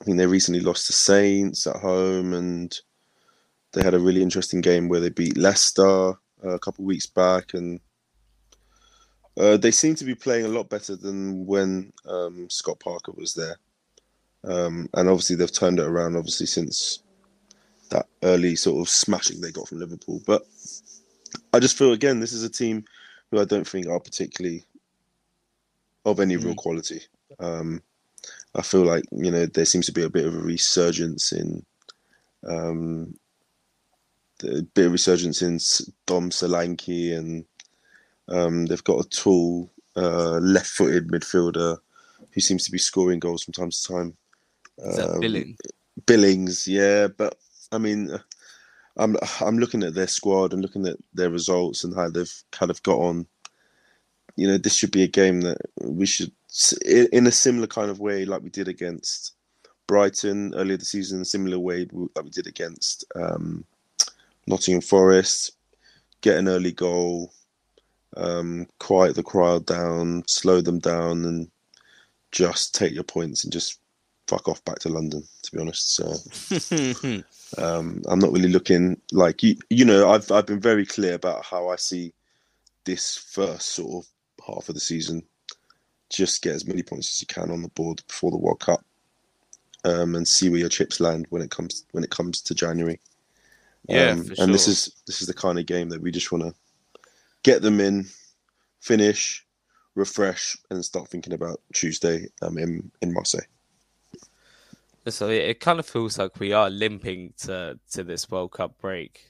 [0.00, 2.76] I think they recently lost to Saints at home, and
[3.72, 7.06] they had a really interesting game where they beat Leicester uh, a couple of weeks
[7.06, 7.80] back, and
[9.38, 13.34] uh, they seem to be playing a lot better than when um, Scott Parker was
[13.34, 13.56] there.
[14.44, 17.02] Um, and obviously, they've turned it around, obviously, since
[17.90, 20.20] that early sort of smashing they got from Liverpool.
[20.26, 20.42] But
[21.52, 22.84] I just feel, again, this is a team
[23.30, 24.64] who I don't think are particularly
[26.04, 27.02] of any real quality.
[27.40, 27.82] Um,
[28.54, 31.64] I feel like, you know, there seems to be a bit of a resurgence in.
[32.46, 33.14] Um,
[34.44, 35.58] a bit of resurgence in
[36.06, 37.44] Dom Solanke and
[38.28, 41.78] um, they've got a tall, uh, left-footed midfielder
[42.32, 44.16] who seems to be scoring goals from time to time.
[44.78, 45.56] Is that Um, Billing?
[46.06, 47.38] Billings, yeah, but
[47.72, 48.18] I mean,
[48.96, 52.70] I'm I'm looking at their squad and looking at their results and how they've kind
[52.70, 53.26] of got on.
[54.36, 56.30] You know, this should be a game that we should,
[56.84, 59.32] in in a similar kind of way, like we did against
[59.88, 63.64] Brighton earlier this season, a similar way like we did against um,
[64.46, 65.52] Nottingham Forest,
[66.20, 67.32] get an early goal,
[68.16, 71.50] um, quiet the crowd down, slow them down, and
[72.32, 73.80] just take your points and just
[74.26, 75.26] fuck off back to London.
[75.42, 77.22] To be honest, so
[77.62, 79.56] um, I'm not really looking like you.
[79.70, 82.12] You know, I've I've been very clear about how I see
[82.84, 85.22] this first sort of half of the season.
[86.10, 88.82] Just get as many points as you can on the board before the World Cup,
[89.84, 92.98] um, and see where your chips land when it comes when it comes to January.
[93.88, 96.44] Yeah, Um, and this is this is the kind of game that we just want
[96.44, 96.54] to
[97.48, 98.06] get them in,
[98.80, 99.46] finish,
[99.94, 103.48] refresh, and start thinking about Tuesday um, in in Marseille.
[105.06, 108.78] So it, it kind of feels like we are limping to to this World Cup
[108.78, 109.24] break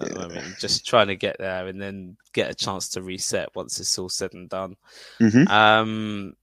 [0.00, 3.48] at the moment, just trying to get there and then get a chance to reset
[3.56, 4.76] once it's all said and done.
[5.20, 5.48] Mhm.
[5.48, 6.36] Um,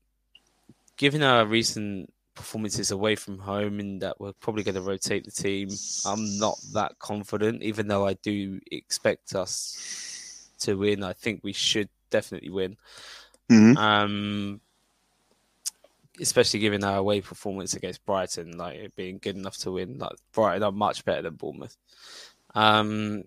[0.98, 5.32] given our recent performances away from home and that we're probably going to rotate the
[5.32, 5.70] team,
[6.06, 7.64] I'm not that confident.
[7.64, 10.15] Even though I do expect us
[10.66, 12.78] to win, I think we should definitely win.
[13.50, 13.78] Mhm.
[13.78, 14.62] Um,
[16.20, 19.98] especially given our away performance against Brighton, like it being good enough to win.
[19.98, 21.76] Like Brighton are much better than Bournemouth.
[22.54, 23.24] Um,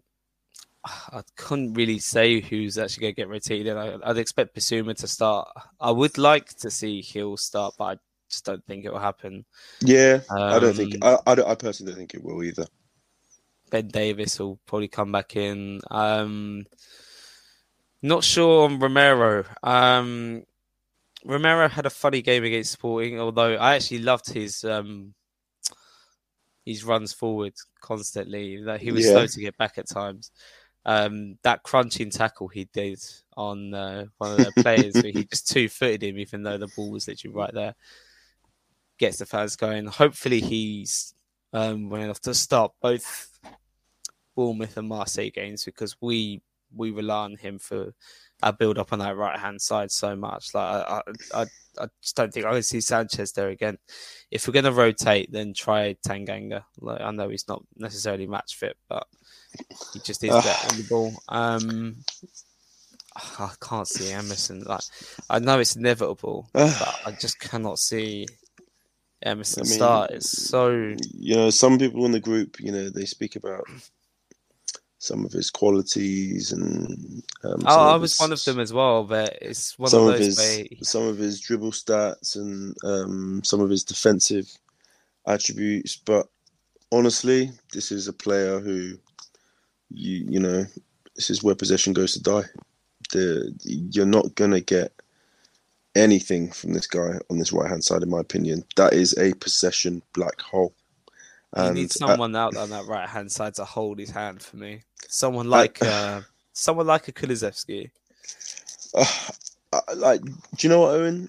[0.85, 3.77] I couldn't really say who's actually going to get rotated.
[3.77, 5.49] I, I'd expect Bissouma to start.
[5.81, 7.97] I would like to see Gil start, but I
[8.31, 9.45] just don't think it will happen.
[9.81, 12.67] Yeah, I don't think Um, I, I, don't, I personally don't think it will either.
[13.71, 15.81] Ben Davies will probably come back in.
[15.91, 16.65] Um,
[18.03, 19.45] not sure on Romero.
[19.63, 20.45] Um,
[21.25, 25.15] Romero had a funny game against Sporting, although I actually loved his um,
[26.65, 28.59] he runs forward constantly.
[28.59, 29.13] Like he was Yeah.
[29.13, 30.31] slow to get back at times.
[30.85, 32.99] Um, that crunching tackle he did
[33.37, 36.69] on uh, one of the players, where he just two footed him, even though the
[36.69, 37.75] ball was literally right there,
[38.99, 39.87] gets the fans going.
[39.87, 41.15] Hopefully, he's
[41.53, 43.39] um, well enough to start both
[44.37, 46.41] Bournemouth and Marseille games because we
[46.75, 47.95] we rely on him for
[48.43, 50.55] our build up on that right hand side so much.
[50.55, 51.03] Like I,
[51.35, 51.47] I,
[51.79, 53.79] I, just don't think I can see Sanchez there again.
[54.31, 56.63] If we're going to rotate, then try Tanganga.
[56.81, 59.07] Like I know he's not necessarily match fit, but
[59.93, 61.13] he just is better on the ball.
[61.29, 61.97] Um,
[63.39, 64.63] I can't see Emerson.
[64.65, 64.83] Like
[65.29, 68.27] I know it's inevitable, but I just cannot see
[69.23, 70.11] Emerson I mean, start.
[70.13, 73.65] It's so you know, some people in the group, you know, they speak about
[74.99, 79.05] some of his qualities and um, Oh, I was his- one of them as well,
[79.05, 82.77] but it's one some of of those his where some of his dribble stats and
[82.85, 84.51] um, some of his defensive
[85.27, 85.97] attributes.
[85.97, 86.29] But
[86.93, 88.99] honestly, this is a player who
[89.91, 90.67] you you know
[91.17, 92.45] this is where possession goes to die.
[93.13, 93.55] The
[93.93, 94.93] you're not gonna get
[95.97, 98.65] anything from this guy on this right hand side, in my opinion.
[98.77, 100.75] That is a possession black hole.
[101.55, 104.43] And you need uh, someone out on that right hand side to hold his hand
[104.43, 104.83] for me.
[105.07, 106.23] Someone like uh,
[106.53, 107.91] someone like a Kulusevski.
[108.95, 111.29] uh, like, do you know what, Owen?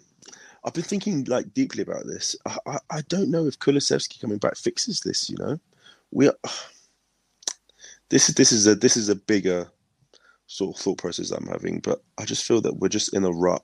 [0.64, 2.36] I've been thinking like deeply about this.
[2.46, 5.30] I, I, I don't know if Kulusevski coming back fixes this.
[5.30, 5.60] You know,
[6.12, 6.36] we are,
[8.10, 9.70] this is this is a this is a bigger
[10.48, 13.32] sort of thought process I'm having, but I just feel that we're just in a
[13.32, 13.64] rut,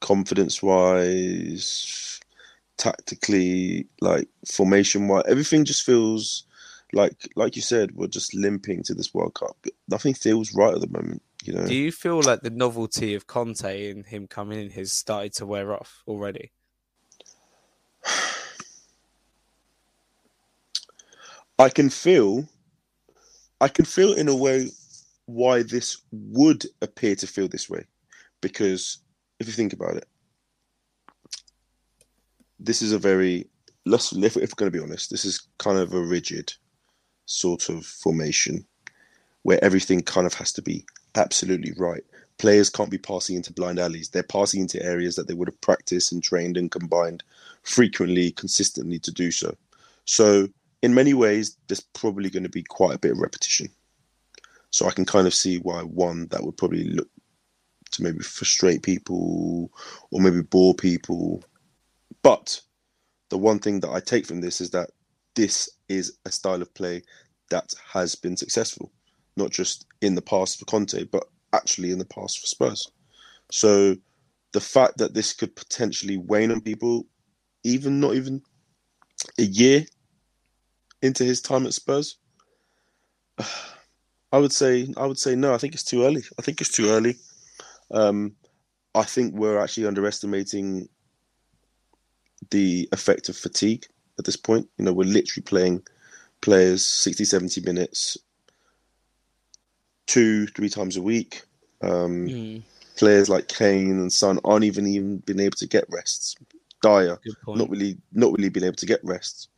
[0.00, 2.20] confidence wise,
[2.78, 5.24] tactically, like formation wise.
[5.28, 6.44] Everything just feels
[6.96, 9.56] like like you said, we're just limping to this World Cup.
[9.88, 11.22] Nothing feels right at the moment.
[11.44, 11.66] You know.
[11.66, 15.46] Do you feel like the novelty of Conte and him coming in has started to
[15.46, 16.50] wear off already?
[21.58, 22.48] I can feel,
[23.60, 24.70] I can feel in a way
[25.26, 27.84] why this would appear to feel this way,
[28.40, 28.98] because
[29.38, 30.08] if you think about it,
[32.58, 33.46] this is a very
[33.84, 36.52] let's if, if we're going to be honest, this is kind of a rigid
[37.26, 38.64] sort of formation
[39.42, 42.02] where everything kind of has to be absolutely right.
[42.38, 44.08] Players can't be passing into blind alleys.
[44.08, 47.22] They're passing into areas that they would have practiced and trained and combined
[47.62, 49.54] frequently, consistently to do so.
[50.04, 50.48] So,
[50.82, 53.68] in many ways, there's probably going to be quite a bit of repetition.
[54.70, 57.08] So, I can kind of see why one that would probably look
[57.92, 59.70] to maybe frustrate people
[60.10, 61.42] or maybe bore people.
[62.22, 62.60] But
[63.30, 64.90] the one thing that I take from this is that
[65.34, 67.02] this is a style of play
[67.50, 68.92] that has been successful,
[69.36, 72.90] not just in the past for Conte, but actually in the past for Spurs.
[73.50, 73.96] So
[74.52, 77.06] the fact that this could potentially wane on people,
[77.64, 78.42] even not even
[79.38, 79.84] a year
[81.02, 82.18] into his time at Spurs,
[84.32, 85.54] I would say I would say no.
[85.54, 86.22] I think it's too early.
[86.38, 87.16] I think it's too early.
[87.92, 88.34] Um,
[88.94, 90.88] I think we're actually underestimating
[92.50, 93.86] the effect of fatigue
[94.18, 94.68] at this point.
[94.78, 95.82] You know, we're literally playing
[96.40, 98.18] players 60, 70 minutes
[100.06, 101.42] two, three times a week.
[101.82, 102.58] Um, Hmm,
[102.96, 106.34] Players like Kane and Son aren't even even been able to get rests.
[106.82, 109.48] Dier not really not really been able to get rests.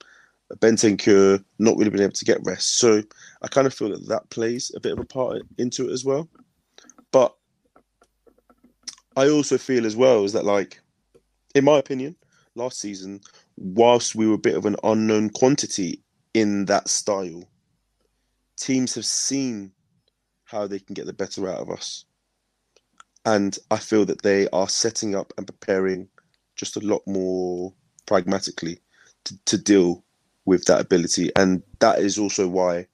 [0.56, 2.78] Bentancur not really been able to get rest.
[2.78, 3.02] So
[3.42, 6.04] I kind of feel that that plays a bit of a part into it as
[6.04, 6.28] well.
[7.12, 7.34] But
[9.16, 10.80] I also feel as well is that like,
[11.54, 12.16] in my opinion,
[12.54, 13.20] last season,
[13.61, 16.02] whilst we were a bit of an unknown quantity
[16.34, 17.48] in that style,
[18.56, 19.72] teams have seen
[20.44, 22.04] how they can get the better out of us.
[23.24, 26.09] And I feel that they are setting up and preparing
[26.56, 27.74] just a lot more
[28.06, 28.80] pragmatically
[29.24, 30.04] to, to deal
[30.46, 31.30] with that ability.
[31.36, 32.86] And that is also why,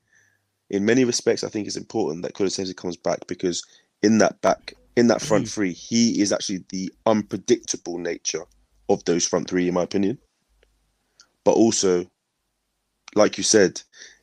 [0.70, 3.64] in many respects, I think it's important that Kulusevski comes back because
[4.02, 5.54] in that back, in that front mm.
[5.54, 8.44] three, he is actually the unpredictable nature
[8.88, 10.18] of those front three, in my opinion.
[11.44, 12.06] But also,
[13.14, 13.80] like you said,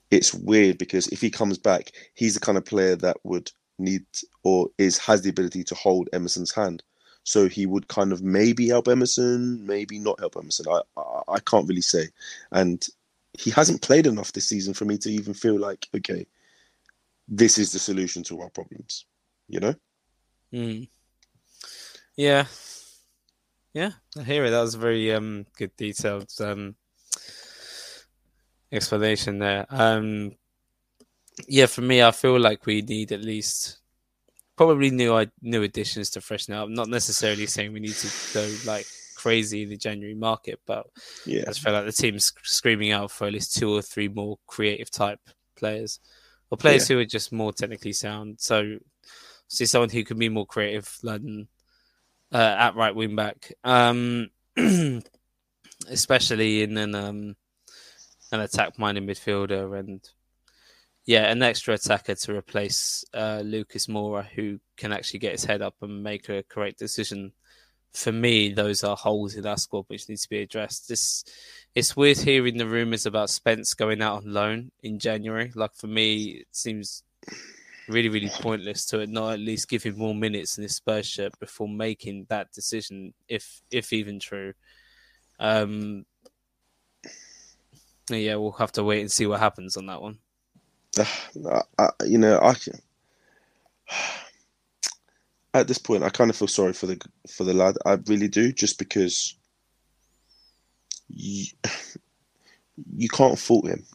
[0.09, 4.05] it's weird because if he comes back, he's the kind of player that would need
[4.43, 6.83] or is has the ability to hold Emerson's hand.
[7.23, 10.65] So he would kind of maybe help Emerson, maybe not help Emerson.
[10.69, 12.09] I, I I can't really say,
[12.51, 12.85] and
[13.33, 16.25] he hasn't played enough this season for me to even feel like okay,
[17.27, 19.05] this is the solution to our problems.
[19.47, 19.75] You know?
[20.53, 20.89] Mm.
[22.15, 22.45] Yeah.
[23.73, 24.49] Yeah, I hear it.
[24.49, 26.75] That was very um good detailed um
[28.71, 29.65] explanation there.
[29.69, 30.33] Um
[31.47, 33.79] yeah, for me I feel like we need at least
[34.57, 36.69] probably new new additions to freshen up.
[36.69, 40.87] Not necessarily saying we need to go like crazy in the January market, but
[41.25, 44.07] Yeah, I just feel like the team's screaming out for at least two or three
[44.07, 45.19] more creative type
[45.55, 45.99] players,
[46.49, 48.39] or players who are just more technically sound.
[48.39, 48.77] So,
[49.47, 51.47] see someone who can be more creative than
[52.31, 54.29] uh, at right wing back, um,
[55.87, 57.35] especially in an um,
[58.31, 60.07] an attack minded midfielder and
[61.05, 65.61] yeah, an extra attacker to replace uh, Lucas Moura, who can actually get his head
[65.61, 67.31] up and make a correct decision.
[67.91, 70.87] For me, those are holes in our squad which needs to be addressed.
[70.87, 71.23] This
[71.73, 75.51] it's weird hearing the rumours about Spence going out on loan in January.
[75.55, 77.03] Like for me, it seems
[77.87, 81.37] really, really pointless to not at least give him more minutes in his Spurs shirt
[81.39, 84.53] before making that decision, if if even true.
[85.39, 86.05] Um,
[88.09, 90.17] yeah, we'll have to wait and see what happens on that one.
[90.99, 92.81] I, I, you know, I can-
[95.53, 96.99] at this point I kind of feel sorry for the
[97.29, 97.75] for the lad.
[97.85, 99.35] I really do, just because
[101.09, 101.45] you,
[102.95, 103.85] you can't fault him.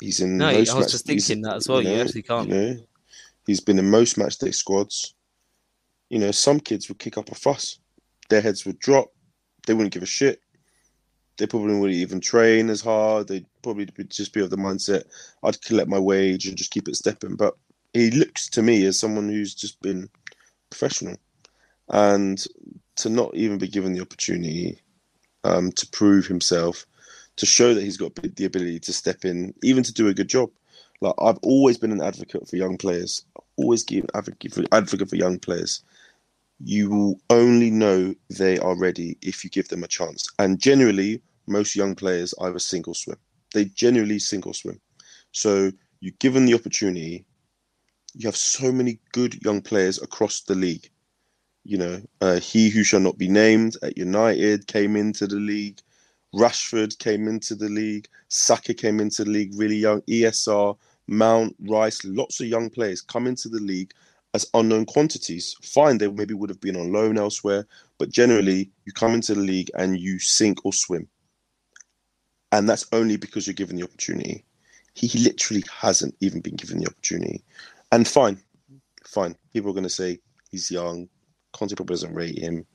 [0.00, 1.82] He's in No, I was match- just thinking that as well.
[1.82, 2.48] You actually can't.
[2.48, 2.76] You know,
[3.46, 5.14] he's been in most match day squads.
[6.08, 7.78] You know, some kids would kick up a fuss.
[8.30, 9.12] Their heads would drop.
[9.66, 10.40] They wouldn't give a shit.
[11.40, 13.28] They probably wouldn't even train as hard.
[13.28, 15.04] They'd probably just be of the mindset,
[15.42, 17.34] I'd collect my wage and just keep it stepping.
[17.34, 17.54] But
[17.94, 20.10] he looks to me as someone who's just been
[20.68, 21.16] professional.
[21.88, 22.44] And
[22.96, 24.82] to not even be given the opportunity
[25.44, 26.84] um, to prove himself,
[27.36, 30.28] to show that he's got the ability to step in, even to do a good
[30.28, 30.50] job.
[31.00, 33.24] Like I've always been an advocate for young players.
[33.56, 35.82] Always give advocate for advocate for young players.
[36.62, 40.28] You will only know they are ready if you give them a chance.
[40.38, 43.18] And generally, most young players either sink or swim.
[43.52, 44.80] They generally sink or swim.
[45.32, 47.24] So you given the opportunity.
[48.14, 50.90] You have so many good young players across the league.
[51.62, 55.80] You know, uh, he who shall not be named at United came into the league.
[56.34, 58.08] Rashford came into the league.
[58.28, 60.00] Saka came into the league really young.
[60.02, 60.76] ESR,
[61.06, 63.92] Mount, Rice, lots of young players come into the league
[64.32, 65.56] as unknown quantities.
[65.62, 67.66] Fine, they maybe would have been on loan elsewhere,
[67.98, 71.08] but generally, you come into the league and you sink or swim.
[72.52, 74.44] And that's only because you're given the opportunity.
[74.94, 77.44] He literally hasn't even been given the opportunity.
[77.92, 78.40] And fine,
[79.06, 79.36] fine.
[79.52, 80.18] People are going to say
[80.50, 81.08] he's young.
[81.52, 82.66] Conte probably doesn't rate him.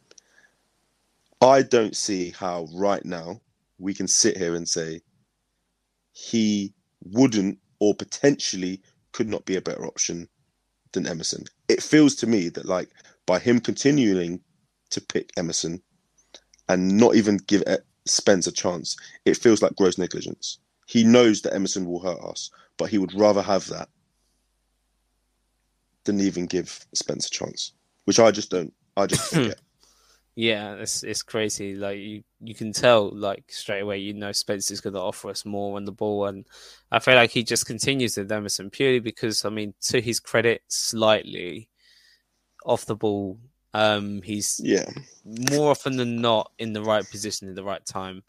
[1.41, 3.41] I don't see how right now
[3.78, 5.01] we can sit here and say
[6.13, 6.73] he
[7.03, 10.28] wouldn't or potentially could not be a better option
[10.93, 11.43] than Emerson.
[11.67, 12.89] It feels to me that like
[13.26, 14.39] by him continuing
[14.91, 15.82] to pick Emerson
[16.69, 17.63] and not even give
[18.06, 18.95] Spence a chance,
[19.26, 20.60] it feels like gross negligence.
[20.86, 23.89] He knows that Emerson will hurt us, but he would rather have that
[26.03, 27.74] than even give Spence a chance,
[28.06, 28.74] which I just don't.
[28.95, 29.60] I just don't get.
[30.36, 31.76] Yeah, it's it's crazy.
[31.76, 33.99] Like you, you can tell like straight away.
[33.99, 36.45] You know, Spence's going to offer us more on the ball, and
[36.91, 40.62] I feel like he just continues with Emerson purely because I mean, to his credit,
[40.68, 41.70] slightly
[42.66, 43.39] off the ball,
[43.76, 44.86] um, he's Yeah.
[45.49, 48.23] more often than not in the right position at the right time.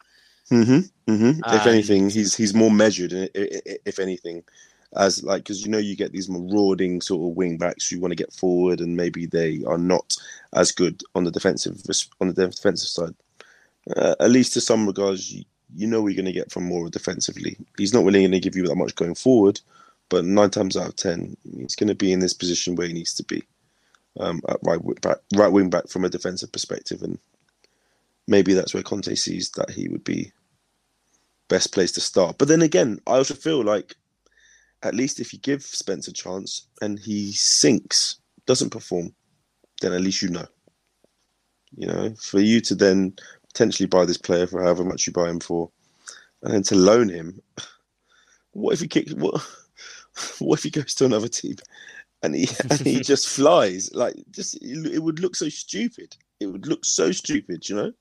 [0.49, 3.13] hmm hmm If anything, he's he's more measured.
[3.33, 4.43] If anything,
[4.95, 8.11] as like because you know you get these marauding sort of wing backs who want
[8.11, 10.15] to get forward and maybe they are not
[10.53, 11.77] as good on the defensive
[12.19, 13.15] on the defensive side.
[13.95, 15.45] Uh, at least to some regards, you,
[15.75, 17.57] you know you're going to get from more defensively.
[17.77, 19.61] He's not really going to give you that much going forward,
[20.09, 22.93] but nine times out of ten, he's going to be in this position where he
[22.93, 23.43] needs to be,
[24.19, 27.19] um, at right back, right wing back from a defensive perspective, and
[28.27, 30.31] maybe that's where Conte sees that he would be
[31.47, 32.37] best place to start.
[32.37, 33.95] But then again, I also feel like
[34.83, 39.13] at least if you give Spence a chance and he sinks, doesn't perform,
[39.81, 40.45] then at least you know.
[41.75, 43.13] You know, for you to then
[43.49, 45.69] potentially buy this player for however much you buy him for,
[46.41, 47.41] and then to loan him,
[48.51, 49.13] what if he kicks?
[49.13, 49.45] What?
[50.39, 51.57] What if he goes to another team,
[52.23, 53.89] and he and he just flies?
[53.93, 56.15] Like, just it, would look so stupid.
[56.39, 57.91] It would look so stupid, you know.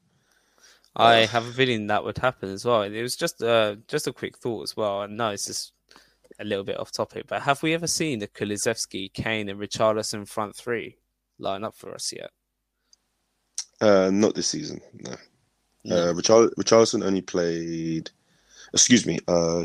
[0.95, 2.83] I Uh, have a feeling that would happen as well.
[2.83, 5.01] It was just uh, just a quick thought as well.
[5.01, 5.73] I know it's just
[6.39, 10.27] a little bit off topic, but have we ever seen the Kulusevski, Kane, and Richarlison
[10.29, 10.99] front three
[11.39, 12.31] line up for us yet?
[13.81, 14.81] Uh, not this season.
[14.95, 15.13] No.
[15.95, 18.11] Uh, Richar- Richarlison only played.
[18.73, 19.19] Excuse me.
[19.29, 19.65] Uh,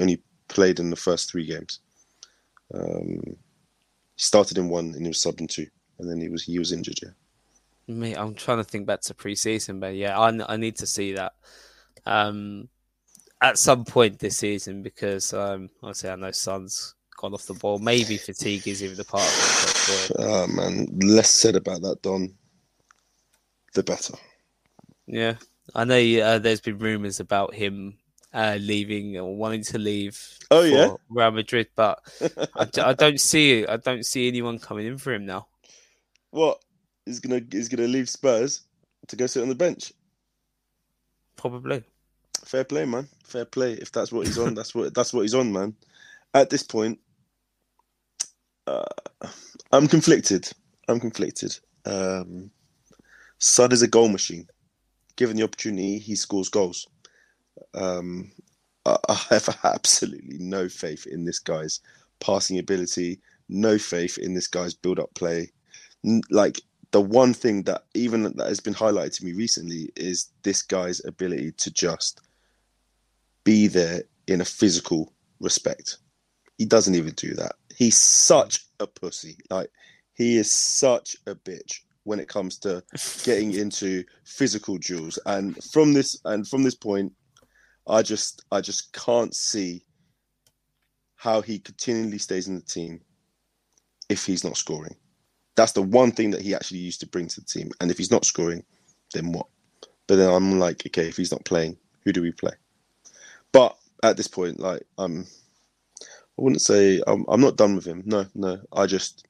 [0.00, 1.80] only played in the first three games.
[2.74, 3.36] Um,
[4.20, 5.66] he started in one and he was subbed in two,
[5.98, 6.98] and then he was he was injured.
[7.02, 7.08] Yeah.
[7.88, 11.14] Me, I'm trying to think back to pre-season, but yeah, I, I need to see
[11.14, 11.32] that
[12.04, 12.68] um,
[13.40, 17.78] at some point this season because um, obviously I know Son's gone off the ball.
[17.78, 20.16] Maybe fatigue is even a part of it.
[20.18, 22.34] Oh man, less said about that, Don,
[23.72, 24.14] the better.
[25.06, 25.36] Yeah,
[25.74, 25.96] I know.
[25.96, 27.96] Uh, there's been rumours about him
[28.32, 30.20] uh, leaving or wanting to leave.
[30.50, 30.94] Oh, yeah?
[31.08, 32.00] Real Madrid, but
[32.56, 35.46] I, d- I don't see I don't see anyone coming in for him now.
[36.30, 36.62] What?
[37.06, 38.62] He's gonna he's gonna leave Spurs
[39.08, 39.92] to go sit on the bench.
[41.36, 41.82] Probably.
[42.44, 43.08] Fair play, man.
[43.24, 43.72] Fair play.
[43.72, 45.74] If that's what he's on, that's what that's what he's on, man.
[46.34, 46.98] At this point,
[48.66, 48.84] uh,
[49.72, 50.48] I'm conflicted.
[50.88, 51.58] I'm conflicted.
[51.84, 52.50] Um,
[53.38, 54.48] Son is a goal machine.
[55.16, 56.86] Given the opportunity, he scores goals.
[57.74, 58.32] Um,
[58.86, 61.80] I, I have absolutely no faith in this guy's
[62.20, 63.20] passing ability.
[63.48, 65.50] No faith in this guy's build-up play.
[66.30, 66.60] Like
[66.92, 71.04] the one thing that even that has been highlighted to me recently is this guy's
[71.04, 72.20] ability to just
[73.44, 75.98] be there in a physical respect.
[76.58, 77.52] He doesn't even do that.
[77.74, 79.38] He's such a pussy.
[79.50, 79.70] Like
[80.14, 82.82] he is such a bitch when it comes to
[83.24, 85.18] getting into physical duels.
[85.26, 87.12] And from this and from this point,
[87.90, 89.84] I just I just can't see
[91.16, 93.00] how he continually stays in the team
[94.08, 94.96] if he's not scoring.
[95.56, 97.70] That's the one thing that he actually used to bring to the team.
[97.80, 98.64] And if he's not scoring,
[99.12, 99.46] then what?
[100.06, 102.52] But then I'm like, okay, if he's not playing, who do we play?
[103.52, 105.26] But at this point, like I'm,
[106.02, 108.02] I wouldn't say I'm, I'm not done with him.
[108.06, 108.58] No, no.
[108.72, 109.26] I just,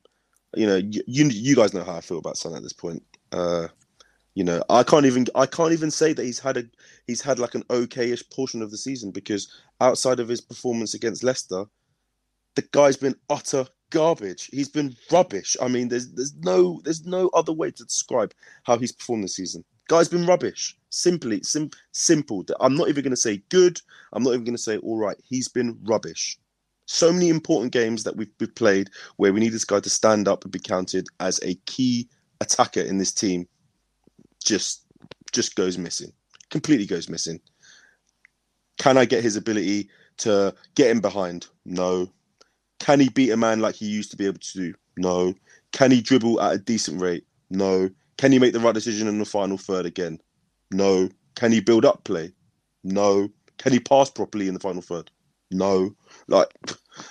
[0.54, 3.02] you know, you you, guys know how I feel about Son at this point.
[3.32, 3.68] Uh,
[4.40, 6.64] you know, I can't even I can't even say that he's had a
[7.06, 11.22] he's had like an okayish portion of the season because outside of his performance against
[11.22, 11.66] Leicester,
[12.54, 14.48] the guy's been utter garbage.
[14.50, 15.58] He's been rubbish.
[15.60, 18.32] I mean, there's there's no there's no other way to describe
[18.64, 19.62] how he's performed this season.
[19.90, 20.74] Guy's been rubbish.
[20.88, 22.42] Simply, sim- simple.
[22.60, 23.78] I'm not even going to say good.
[24.14, 25.18] I'm not even going to say all right.
[25.22, 26.38] He's been rubbish.
[26.86, 28.88] So many important games that we've, we've played
[29.18, 32.08] where we need this guy to stand up and be counted as a key
[32.40, 33.46] attacker in this team.
[34.44, 34.82] Just,
[35.32, 36.12] just goes missing.
[36.50, 37.40] Completely goes missing.
[38.78, 39.88] Can I get his ability
[40.18, 41.46] to get him behind?
[41.64, 42.10] No.
[42.78, 44.74] Can he beat a man like he used to be able to do?
[44.96, 45.34] No.
[45.72, 47.24] Can he dribble at a decent rate?
[47.50, 47.90] No.
[48.16, 50.18] Can he make the right decision in the final third again?
[50.70, 51.08] No.
[51.34, 52.32] Can he build up play?
[52.82, 53.28] No.
[53.58, 55.10] Can he pass properly in the final third?
[55.50, 55.94] No.
[56.28, 56.48] Like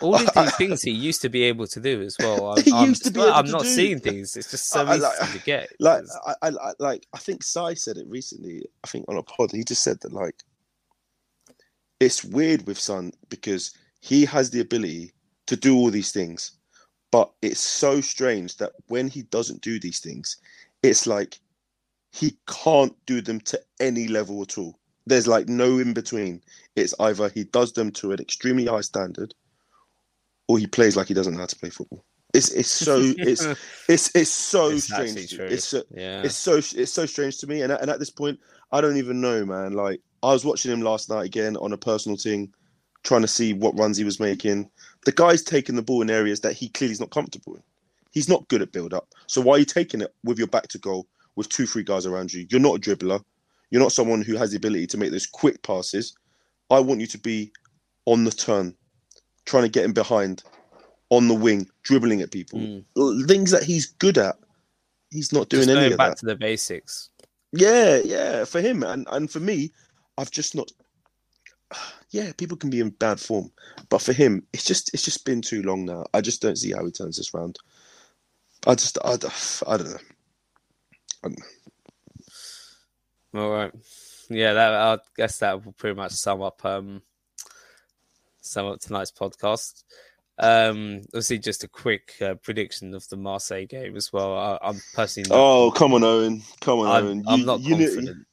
[0.01, 2.51] All of these things he used to be able to do as well.
[2.57, 3.67] I'm, He I'm, used to be I'm not do.
[3.67, 4.35] seeing things.
[4.37, 5.69] It's just so I- I easy like- to get.
[5.79, 8.63] like I, I, like I think Sai said it recently.
[8.83, 10.35] I think on a pod, he just said that like
[11.99, 15.11] it's weird with Son because he has the ability
[15.47, 16.51] to do all these things,
[17.11, 20.37] but it's so strange that when he doesn't do these things,
[20.83, 21.39] it's like
[22.11, 24.79] he can't do them to any level at all.
[25.05, 26.41] There's like no in between.
[26.75, 29.33] It's either he does them to an extremely high standard,
[30.47, 32.03] or he plays like he doesn't know how to play football.
[32.33, 33.43] It's it's so it's
[33.89, 35.29] it's it's so It's strange.
[35.31, 36.21] to- It's so, yeah.
[36.23, 38.39] it's so it's so strange to me, and at- and at this point,
[38.71, 39.73] I don't even know, man.
[39.73, 42.53] Like I was watching him last night again on a personal thing,
[43.03, 44.69] trying to see what runs he was making.
[45.05, 47.63] The guy's taking the ball in areas that he clearly is not comfortable in.
[48.11, 49.07] He's not good at build up.
[49.27, 52.05] So why are you taking it with your back to goal with two, three guys
[52.05, 52.45] around you?
[52.49, 53.23] You're not a dribbler.
[53.72, 56.15] You're not someone who has the ability to make those quick passes.
[56.70, 57.51] I want you to be
[58.05, 58.76] on the turn,
[59.45, 60.43] trying to get him behind,
[61.09, 62.59] on the wing, dribbling at people.
[62.59, 63.28] Mm.
[63.28, 64.36] Things that he's good at.
[65.11, 66.17] He's not doing Just any going of back that.
[66.17, 67.09] to the basics.
[67.51, 69.72] Yeah, yeah, for him and and for me,
[70.17, 70.72] I've just not.
[72.11, 73.51] Yeah, people can be in bad form,
[73.89, 76.05] but for him, it's just it's just been too long now.
[76.11, 77.59] I just don't see how he turns this round.
[78.65, 79.11] I just I,
[79.72, 79.97] I don't know.
[81.24, 81.45] I don't know.
[83.34, 83.72] All right.
[84.30, 87.01] Yeah, that I guess that will pretty much sum up um
[88.41, 89.84] sum up tonight's podcast.
[90.41, 94.38] Um, obviously, just a quick uh, prediction of the Marseille game as well.
[94.38, 96.43] I, I'm personally not, Oh, come on, Owen.
[96.61, 97.23] Come on, I'm, Owen.
[97.27, 98.26] I'm You- not you know- confident.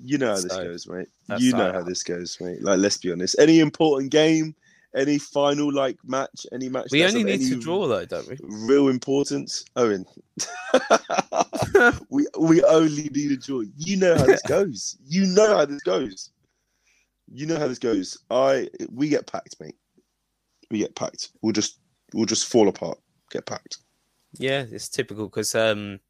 [0.00, 1.08] You know how this So, goes, mate.
[1.38, 2.62] You know how this goes, mate.
[2.62, 3.34] Like, let's be honest.
[3.40, 4.54] Any important game,
[4.94, 6.86] any final like match, any match.
[6.92, 8.38] we only need to draw though, don't we?
[8.44, 10.06] Real importance, Owen.
[12.10, 13.62] we we only need a draw.
[13.76, 14.96] You know how this goes.
[15.06, 16.30] You know how this goes.
[17.32, 18.18] You know how this goes.
[18.30, 19.76] I we get packed, mate.
[20.70, 21.30] We get packed.
[21.42, 21.78] We'll just
[22.14, 22.98] we'll just fall apart.
[23.30, 23.78] Get packed.
[24.32, 26.00] Yeah, it's typical because um,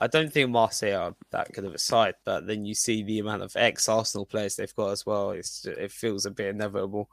[0.00, 3.18] I don't think Marseille are that good of a side, but then you see the
[3.18, 5.30] amount of ex Arsenal players they've got as well.
[5.30, 7.08] It's it feels a bit inevitable.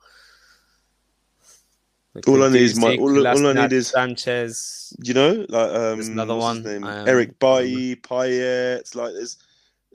[2.15, 4.93] Like All I need is my- all- all I need is- Sanchez.
[5.03, 8.95] You know, like um, another one, um, Eric Bailly, Payet.
[8.95, 9.37] Like there's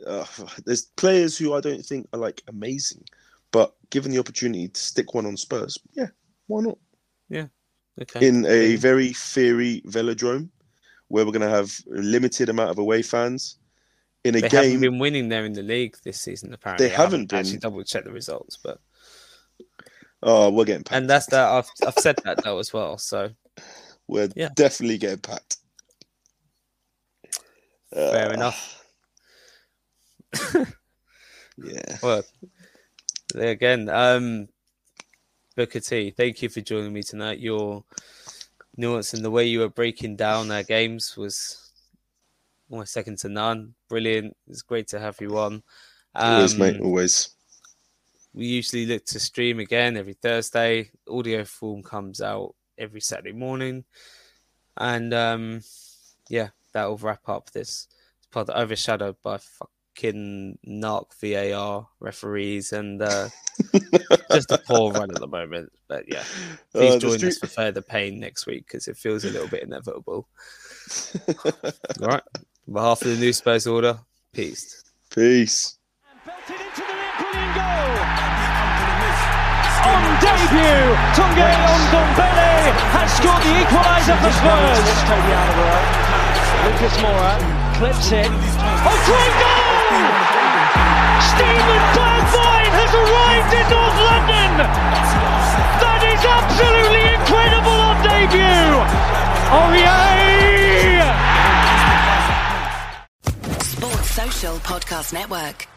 [0.07, 0.25] uh,
[0.65, 3.05] there's players who I don't think are like amazing,
[3.51, 6.07] but given the opportunity to stick one on Spurs, yeah,
[6.47, 6.79] why not?
[7.29, 7.47] Yeah,
[8.01, 8.27] okay.
[8.27, 10.51] in a very fiery velodrome
[11.09, 13.57] where we're going to have a limited amount of away fans
[14.25, 14.63] in a they game.
[14.65, 16.55] haven't been winning there in the league this season.
[16.55, 17.41] Apparently, They I haven't been.
[17.41, 18.81] actually double check the results, but
[20.27, 20.97] Oh, we're getting packed.
[20.97, 21.49] and that's that.
[21.49, 22.97] I've I've said that though as well.
[22.99, 23.29] So
[24.09, 24.49] We're Yeah.
[24.55, 25.59] definitely getting packed.
[27.93, 28.85] fair Uh, enough.
[31.57, 31.99] Yeah.
[32.03, 32.25] Well,
[33.33, 34.49] there again, um,
[35.55, 37.39] Booker T, thank you for joining me tonight.
[37.39, 37.85] Your
[38.77, 41.71] nuance and the way you were breaking down our games was
[42.69, 43.75] almost second to none.
[43.89, 44.37] Brilliant.
[44.49, 45.63] It's great to have you on.
[46.17, 46.81] Always, Um, mate.
[46.81, 47.29] Always.
[48.35, 50.91] We usually look to stream again every Thursday.
[51.09, 53.85] Audio form comes out every Saturday morning.
[54.77, 55.61] And um,
[56.29, 57.87] yeah, that will wrap up this
[58.33, 63.29] pod overshadowed by fucking narc VAR referees and uh,
[64.33, 65.71] just a poor run at the moment.
[65.87, 66.25] But yeah,
[66.73, 69.47] please Uh, join street- us for further pain next week because it feels a little
[69.49, 70.27] bit inevitable.
[72.03, 72.23] All right.
[72.67, 74.01] On behalf of the New Spurs order,
[74.33, 74.83] peace.
[75.15, 75.79] Peace.
[77.35, 79.27] Belted into the net, brilliant goal.
[79.85, 80.87] On debut,
[81.19, 81.51] Tanguy
[81.91, 84.87] Ndombele has scored the equaliser for Spurs.
[86.65, 87.35] Lucas Moura
[87.77, 88.31] clips it.
[88.87, 89.75] Oh, great goal!
[91.35, 94.51] Steven Bergwijn has arrived in North London.
[95.83, 98.79] That is absolutely incredible on debut.
[99.53, 101.03] Oh, yay!
[103.61, 105.74] Sports Social Podcast Network.